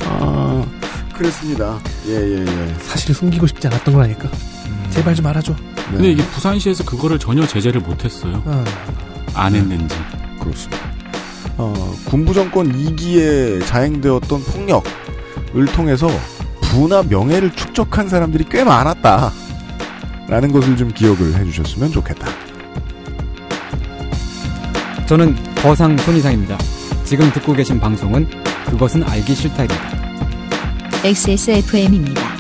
아, 0.07 0.67
그랬습니다. 1.15 1.79
예, 2.09 2.15
예, 2.15 2.41
예. 2.41 2.75
사실 2.83 3.15
숨기고 3.15 3.47
싶지 3.47 3.67
않았던 3.69 3.95
건 3.95 4.03
아닐까? 4.05 4.29
제발 4.91 5.15
좀 5.15 5.27
알아줘. 5.27 5.55
근데 5.91 6.13
이게 6.13 6.23
부산시에서 6.25 6.85
그거를 6.85 7.19
전혀 7.19 7.47
제재를 7.47 7.81
못했어요. 7.81 8.43
어. 8.45 8.65
안 9.35 9.55
했는지. 9.55 9.95
그렇습니다. 10.41 10.79
어, 11.57 11.95
군부 12.07 12.35
정권 12.35 12.73
2기에 12.73 13.65
자행되었던 13.67 14.43
폭력을 14.45 15.67
통해서 15.75 16.09
부나 16.63 17.03
명예를 17.03 17.53
축적한 17.55 18.09
사람들이 18.09 18.45
꽤 18.51 18.65
많았다. 18.65 19.33
라는 20.29 20.51
것을 20.53 20.77
좀 20.77 20.89
기억을 20.89 21.35
해주셨으면 21.35 21.93
좋겠다. 21.93 22.27
저는 25.07 25.37
거상 25.57 25.97
손이상입니다. 25.99 26.57
지금 27.05 27.31
듣고 27.33 27.53
계신 27.53 27.79
방송은 27.79 28.27
그것은 28.67 29.05
알기 29.05 29.35
싫다입니다. 29.35 30.05
XSFM입니다. 31.05 32.34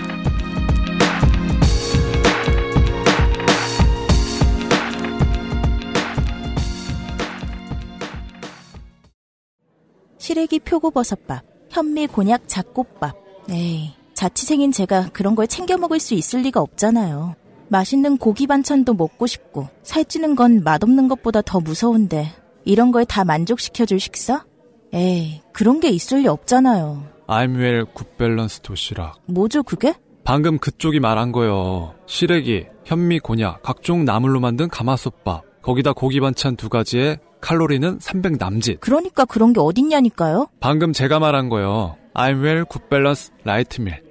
시래기 10.45 10.61
표고버섯밥, 10.61 11.42
현미 11.70 12.09
곤약 12.09 12.49
잡곡밥. 12.49 13.16
에이, 13.51 13.92
자취생인 14.14 14.72
제가 14.72 15.09
그런 15.12 15.34
걸 15.34 15.47
챙겨 15.47 15.76
먹을 15.78 15.99
수 15.99 16.14
있을 16.14 16.40
리가 16.42 16.61
없잖아요. 16.61 17.34
맛있는 17.68 18.18
고기 18.18 18.47
반찬도 18.47 18.95
먹고 18.95 19.26
싶고 19.26 19.68
살찌는 19.82 20.36
건 20.36 20.62
맛없는 20.62 21.09
것보다 21.09 21.40
더 21.40 21.61
무서운데 21.61 22.30
이런 22.64 22.92
걸 22.92 23.05
다 23.07 23.24
만족시켜줄 23.24 24.01
식사? 24.01 24.45
에이, 24.92 25.40
그런 25.53 25.80
게 25.80 25.88
있을 25.88 26.18
리 26.22 26.28
없잖아요. 26.28 27.05
아임웰 27.29 27.87
굿밸런스 27.95 28.61
도시락. 28.61 29.18
뭐죠 29.26 29.62
그게? 29.62 29.95
방금 30.24 30.59
그쪽이 30.59 31.01
말한 31.01 31.32
거요. 31.32 31.95
시래기, 32.07 32.66
현미, 32.84 33.20
곤약, 33.20 33.62
각종 33.62 34.05
나물로 34.05 34.40
만든 34.40 34.68
가마솥밥. 34.68 35.42
거기다 35.62 35.95
고기 35.95 36.20
반찬 36.20 36.57
두 36.57 36.68
가지에 36.68 37.16
칼로리는 37.45 37.99
300 38.01 38.38
남짓. 38.38 38.80
그러니까 38.80 39.26
그런 39.26 39.53
게 39.53 39.61
어딨냐니까요. 39.61 40.47
방금 40.61 40.95
제가 40.95 41.18
말한 41.18 41.51
거요. 41.51 41.95
아임웰 42.14 42.64
굿밸런스 42.64 43.32
라이트밀. 43.45 44.03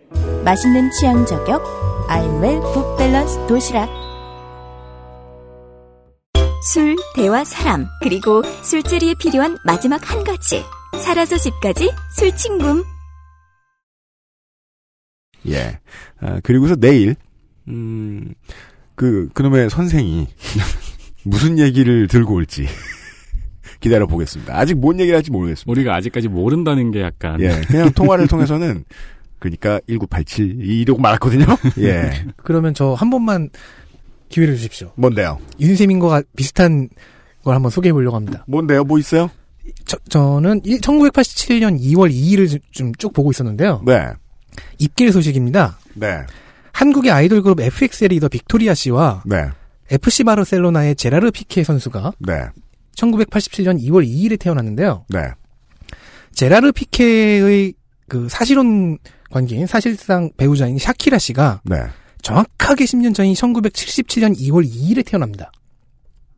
맛있는 0.46 0.92
취향 0.92 1.26
저격 1.26 1.64
아임웰 2.08 2.60
굿밸런스 2.60 3.48
도시락 3.48 3.90
술, 6.74 6.96
대화, 7.16 7.44
사람, 7.44 7.88
그리고 8.02 8.44
술자리에 8.62 9.16
필요한 9.20 9.58
마지막 9.66 10.10
한 10.10 10.24
가지. 10.24 10.64
살아서 11.04 11.36
집까지 11.36 11.92
술친굼. 12.16 12.84
예. 15.50 15.80
아, 16.22 16.40
그리고서 16.44 16.76
내일, 16.76 17.16
음, 17.68 18.34
그, 18.96 19.28
그놈의 19.34 19.72
선생이 19.72 20.28
무슨 21.26 21.58
얘기를 21.58 22.08
들고 22.08 22.36
올지 22.36 22.68
기다려 23.84 24.08
보겠습니다. 24.08 24.58
아직 24.58 24.76
뭔 24.76 25.00
얘기를 25.00 25.16
할지 25.16 25.30
모르겠습니다. 25.32 25.70
우리가 25.72 25.96
아직까지 25.96 26.28
모른다는 26.30 26.92
게 26.92 27.02
약간. 27.02 27.40
예. 27.42 27.62
그냥 27.68 27.92
통화를 27.94 28.28
통해서는 28.28 28.86
그러니까 29.40 29.80
1987 29.88 30.58
이러고 30.62 31.02
말았거든요. 31.02 31.46
예. 31.80 32.26
그러면 32.38 32.74
저 32.74 32.96
한 32.96 33.10
번만 33.10 33.50
기회를 34.30 34.56
주십시오. 34.56 34.92
뭔데요? 34.96 35.38
윤세민과 35.60 36.24
비슷한 36.36 36.90
걸 37.44 37.56
한번 37.56 37.70
소개해 37.70 37.92
보려고 37.94 38.16
합니다. 38.16 38.46
뭔데요? 38.48 38.84
뭐 38.86 38.98
있어요? 38.98 39.30
저, 39.86 39.98
저는 40.10 40.62
1987년 40.62 41.80
2월 41.80 42.12
2일을 42.12 42.60
좀 42.72 42.92
쭉 42.98 43.14
보고 43.14 43.32
있었는데요. 43.32 43.82
네. 43.86 44.08
입길 44.80 45.12
소식입니다. 45.12 45.78
네. 45.94 46.20
한국의 46.72 47.12
아이돌 47.12 47.42
그룹 47.42 47.60
FX의 47.60 48.10
리더 48.10 48.28
빅토리아 48.30 48.74
씨와 48.74 49.24
네. 49.26 49.50
FC 49.92 50.24
바르셀로나의 50.24 50.96
제라르 50.96 51.30
피케 51.32 51.64
선수가 51.64 52.14
네. 52.20 52.34
1987년 52.96 53.80
2월 53.82 54.08
2일에 54.08 54.40
태어났는데요. 54.40 55.06
네. 55.10 55.20
제라르 56.34 56.72
피케의 56.72 57.74
그 58.08 58.28
사실혼 58.30 58.98
관계인 59.30 59.66
사실상 59.66 60.32
배우자인 60.38 60.78
샤키라 60.78 61.18
씨가 61.18 61.62
네. 61.66 61.78
정확하게 62.22 62.86
10년 62.86 63.14
전인 63.14 63.34
1977년 63.34 64.38
2월 64.40 64.66
2일에 64.66 65.06
태어납니다. 65.06 65.52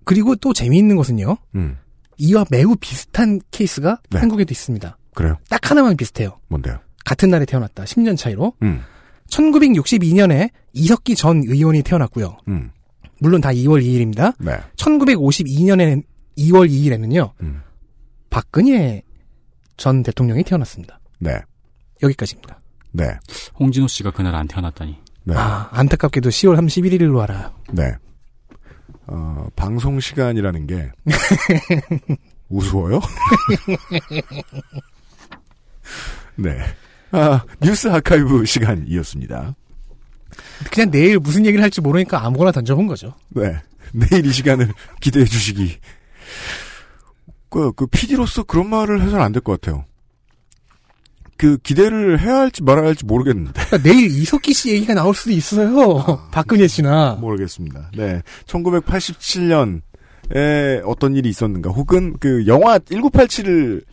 그리고 0.04 0.36
또 0.36 0.54
재미있는 0.54 0.96
것은요. 0.96 1.38
음. 1.56 1.78
이와 2.18 2.46
매우 2.50 2.76
비슷한 2.76 3.42
케이스가 3.52 4.00
네. 4.10 4.20
한국에도 4.20 4.52
있습니다. 4.52 4.98
그래요? 5.14 5.38
딱 5.50 5.70
하나만 5.70 5.98
비슷해요. 5.98 6.40
뭔데요? 6.48 6.80
같은 7.04 7.30
날에 7.30 7.46
태어났다. 7.46 7.84
10년 7.84 8.18
차이로. 8.18 8.54
음. 8.64 8.82
1962년에 9.30 10.50
이석기 10.74 11.16
전 11.16 11.42
의원이 11.46 11.82
태어났고요. 11.84 12.38
음. 12.48 12.72
물론 13.20 13.42
다 13.42 13.50
2월 13.50 13.84
2일입니다. 13.84 14.36
네. 14.40 14.58
1952년에 14.78 16.04
2월 16.38 16.70
2일에는요. 16.70 17.32
음. 17.42 17.62
박근혜 18.30 19.02
전 19.78 20.04
대통령이 20.04 20.44
태어났습니다. 20.44 21.00
네. 21.20 21.40
여기까지입니다. 22.04 22.60
네. 22.92 23.18
홍진호 23.60 23.88
씨가 23.88 24.12
그날 24.12 24.36
안 24.36 24.48
태어났다니. 24.48 24.98
네. 25.24 25.36
아, 25.36 25.70
안타깝게도 25.72 26.30
10월 26.30 26.58
31일로 26.58 27.20
알아요. 27.22 27.54
네. 27.72 27.96
어, 29.08 29.48
방송 29.56 30.00
시간이라는 30.00 30.68
게 30.68 30.92
우스워요? 32.50 33.00
네. 36.36 36.58
아, 37.12 37.44
뉴스 37.62 37.90
아카이브 37.90 38.46
시간이었습니다. 38.46 39.56
그냥 40.72 40.92
내일 40.92 41.20
무슨 41.20 41.46
얘기를 41.46 41.64
할지 41.64 41.82
모르니까 41.82 42.26
아무거나 42.26 42.52
던져본 42.52 42.88
거죠. 42.88 43.14
네. 43.30 43.56
내일 43.94 44.26
이 44.26 44.32
시간을 44.32 44.74
기대해 45.00 45.26
주시기. 45.26 45.78
그, 47.50 47.72
그, 47.74 47.88
PD로서 47.88 48.44
그런 48.44 48.70
말을 48.70 49.02
해서는 49.02 49.24
안 49.24 49.32
될 49.32 49.42
것 49.42 49.60
같아요. 49.62 49.86
그, 51.38 51.58
기대를 51.58 52.20
해야 52.22 52.38
할지 52.40 52.64
말아야 52.64 52.88
할지 52.88 53.06
모르겠는데. 53.06 53.52
그러니까 53.54 53.78
내일 53.90 54.06
이석기 54.06 54.54
씨 54.54 54.70
얘기가 54.72 54.94
나올 54.94 55.14
수도 55.14 55.32
있어요. 55.32 56.28
박근혜 56.32 56.68
씨나. 56.68 57.16
모르겠습니다. 57.20 57.92
네. 57.98 58.22
1987년에 58.46 59.82
어떤 60.86 61.16
일이 61.16 61.30
있었는가, 61.30 61.70
혹은 61.72 62.16
그 62.20 62.46
영화 62.48 62.78
1987을 62.80 63.84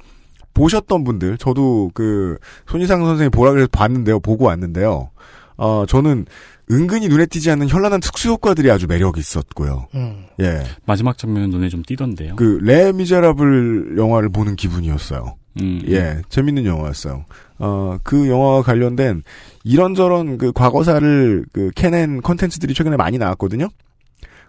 보셨던 0.55 1.03
분들, 1.05 1.39
저도 1.39 1.91
그 1.95 2.37
손희상 2.69 3.05
선생이 3.05 3.31
보라 3.31 3.53
그래서 3.53 3.69
봤는데요, 3.73 4.21
보고 4.21 4.45
왔는데요. 4.47 5.11
어, 5.57 5.85
저는 5.89 6.27
은근히 6.73 7.09
눈에 7.09 7.27
띄지 7.27 7.51
않는 7.51 7.69
현란한 7.69 8.01
특수 8.01 8.31
효과들이 8.31 8.71
아주 8.71 8.87
매력이 8.87 9.21
있었고요. 9.21 9.89
음. 9.95 10.25
예. 10.41 10.63
마지막 10.87 11.19
장면은 11.19 11.51
눈에 11.51 11.69
좀 11.69 11.83
띄던데요. 11.83 12.37
그 12.37 12.59
레미제라블 12.63 13.97
영화를 13.99 14.31
보는 14.31 14.57
기분이었어요. 14.57 15.37
음. 15.61 15.83
예, 15.87 16.23
재밌는 16.31 16.65
영화였어요. 16.65 17.27
어, 17.59 17.99
그 18.03 18.29
영화와 18.29 18.63
관련된 18.63 19.23
이런저런 19.65 20.39
그 20.39 20.51
과거사를 20.53 21.45
그 21.53 21.71
캐낸 21.75 22.23
컨텐츠들이 22.23 22.73
최근에 22.73 22.97
많이 22.97 23.19
나왔거든요. 23.19 23.69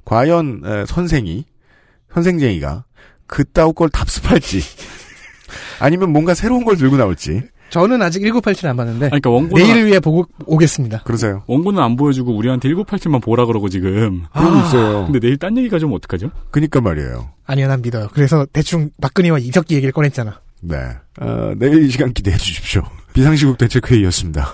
과연 0.05 0.61
에, 0.65 0.85
선생이 0.85 1.45
선생쟁이가 2.13 2.85
그따위 3.27 3.73
걸 3.73 3.89
답습할지 3.89 4.61
아니면 5.79 6.11
뭔가 6.11 6.33
새로운 6.33 6.63
걸 6.63 6.77
들고 6.77 6.97
나올지. 6.97 7.41
저는 7.73 8.03
아직 8.03 8.19
1987 8.19 8.69
안 8.69 8.77
봤는데. 8.77 9.07
그러니까 9.07 9.31
원고는 9.31 9.65
내일을 9.65 9.87
위해 9.87 9.99
보고 9.99 10.27
오겠습니다. 10.45 11.01
그러세요. 11.05 11.41
원고는 11.47 11.81
안 11.81 11.95
보여주고 11.95 12.31
우리한테 12.37 12.69
1987만 12.69 13.19
보라 13.19 13.47
그러고 13.47 13.67
지금. 13.67 14.25
그러고 14.31 14.59
있어요. 14.59 15.05
근데 15.05 15.19
내일 15.19 15.37
딴 15.37 15.57
얘기가 15.57 15.79
좀 15.79 15.91
어떡하죠? 15.91 16.29
그니까 16.51 16.81
말이에요. 16.81 17.31
아니요, 17.47 17.67
난 17.67 17.81
믿어요. 17.81 18.09
그래서 18.13 18.45
대충 18.53 18.91
박근혜와 19.01 19.39
이석기 19.39 19.73
얘기를 19.73 19.91
꺼냈잖아. 19.91 20.39
네. 20.61 20.75
어, 21.19 21.53
내일 21.57 21.83
이 21.83 21.89
시간 21.89 22.13
기대해 22.13 22.37
주십시오. 22.37 22.83
비상시국 23.13 23.57
대책회의였습니다. 23.57 24.53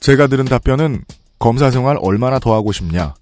제가 0.00 0.26
들은 0.26 0.44
답변은 0.44 1.04
검사 1.38 1.70
생활 1.70 1.96
얼마나 2.02 2.38
더 2.38 2.54
하고 2.54 2.70
싶냐? 2.70 3.14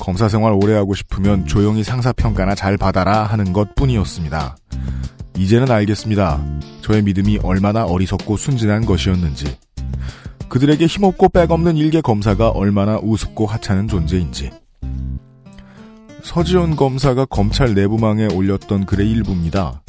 검사 0.00 0.28
생활 0.28 0.52
오래 0.52 0.74
하고 0.74 0.94
싶으면 0.94 1.46
조용히 1.46 1.84
상사 1.84 2.12
평가나 2.12 2.54
잘 2.54 2.76
받아라 2.76 3.24
하는 3.24 3.52
것 3.52 3.74
뿐이었습니다. 3.74 4.56
이제는 5.36 5.70
알겠습니다. 5.70 6.42
저의 6.80 7.02
믿음이 7.02 7.38
얼마나 7.42 7.84
어리석고 7.84 8.36
순진한 8.36 8.84
것이었는지. 8.84 9.56
그들에게 10.48 10.84
힘없고 10.86 11.28
백없는 11.28 11.76
일개 11.76 12.00
검사가 12.00 12.48
얼마나 12.48 12.98
우습고 12.98 13.46
하찮은 13.46 13.86
존재인지. 13.86 14.50
서지원 16.22 16.76
검사가 16.76 17.26
검찰 17.26 17.74
내부망에 17.74 18.26
올렸던 18.34 18.86
글의 18.86 19.08
일부입니다. 19.10 19.82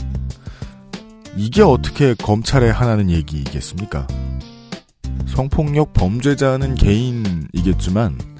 이게 1.36 1.62
어떻게 1.62 2.14
검찰에 2.14 2.70
하나는 2.70 3.10
얘기이겠습니까? 3.10 4.08
성폭력 5.26 5.94
범죄자는 5.94 6.76
개인이겠지만 6.76 8.31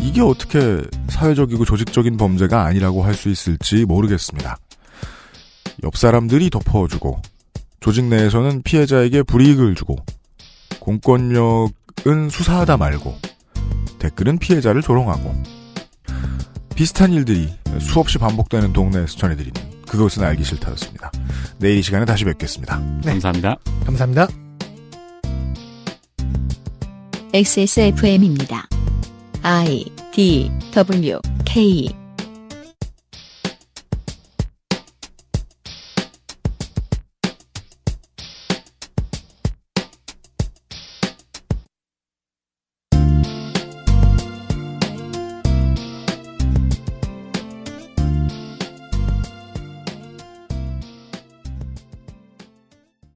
이게 0.00 0.20
어떻게 0.20 0.82
사회적이고 1.08 1.64
조직적인 1.64 2.16
범죄가 2.16 2.64
아니라고 2.64 3.02
할 3.02 3.14
수 3.14 3.28
있을지 3.30 3.84
모르겠습니다. 3.84 4.56
옆 5.84 5.96
사람들이 5.96 6.50
덮어주고 6.50 7.20
조직 7.80 8.04
내에서는 8.06 8.62
피해자에게 8.62 9.22
불이익을 9.22 9.74
주고 9.74 9.96
공권력은 10.80 12.30
수사하다 12.30 12.76
말고 12.76 13.16
댓글은 13.98 14.38
피해자를 14.38 14.82
조롱하고 14.82 15.34
비슷한 16.74 17.12
일들이 17.12 17.52
수없이 17.80 18.18
반복되는 18.18 18.72
동네에서 18.72 19.16
전해드리는 19.16 19.54
그것은 19.86 20.24
알기 20.24 20.42
싫다였습니다. 20.44 21.10
내일 21.58 21.78
이 21.78 21.82
시간에 21.82 22.04
다시 22.04 22.24
뵙겠습니다. 22.24 22.78
네. 23.04 23.12
감사합니다. 23.12 23.56
감사합니다. 23.84 24.28
XSFM입니다. 27.32 28.73
I 29.44 29.84
D 30.12 30.50
W 30.72 31.20
K 31.44 32.03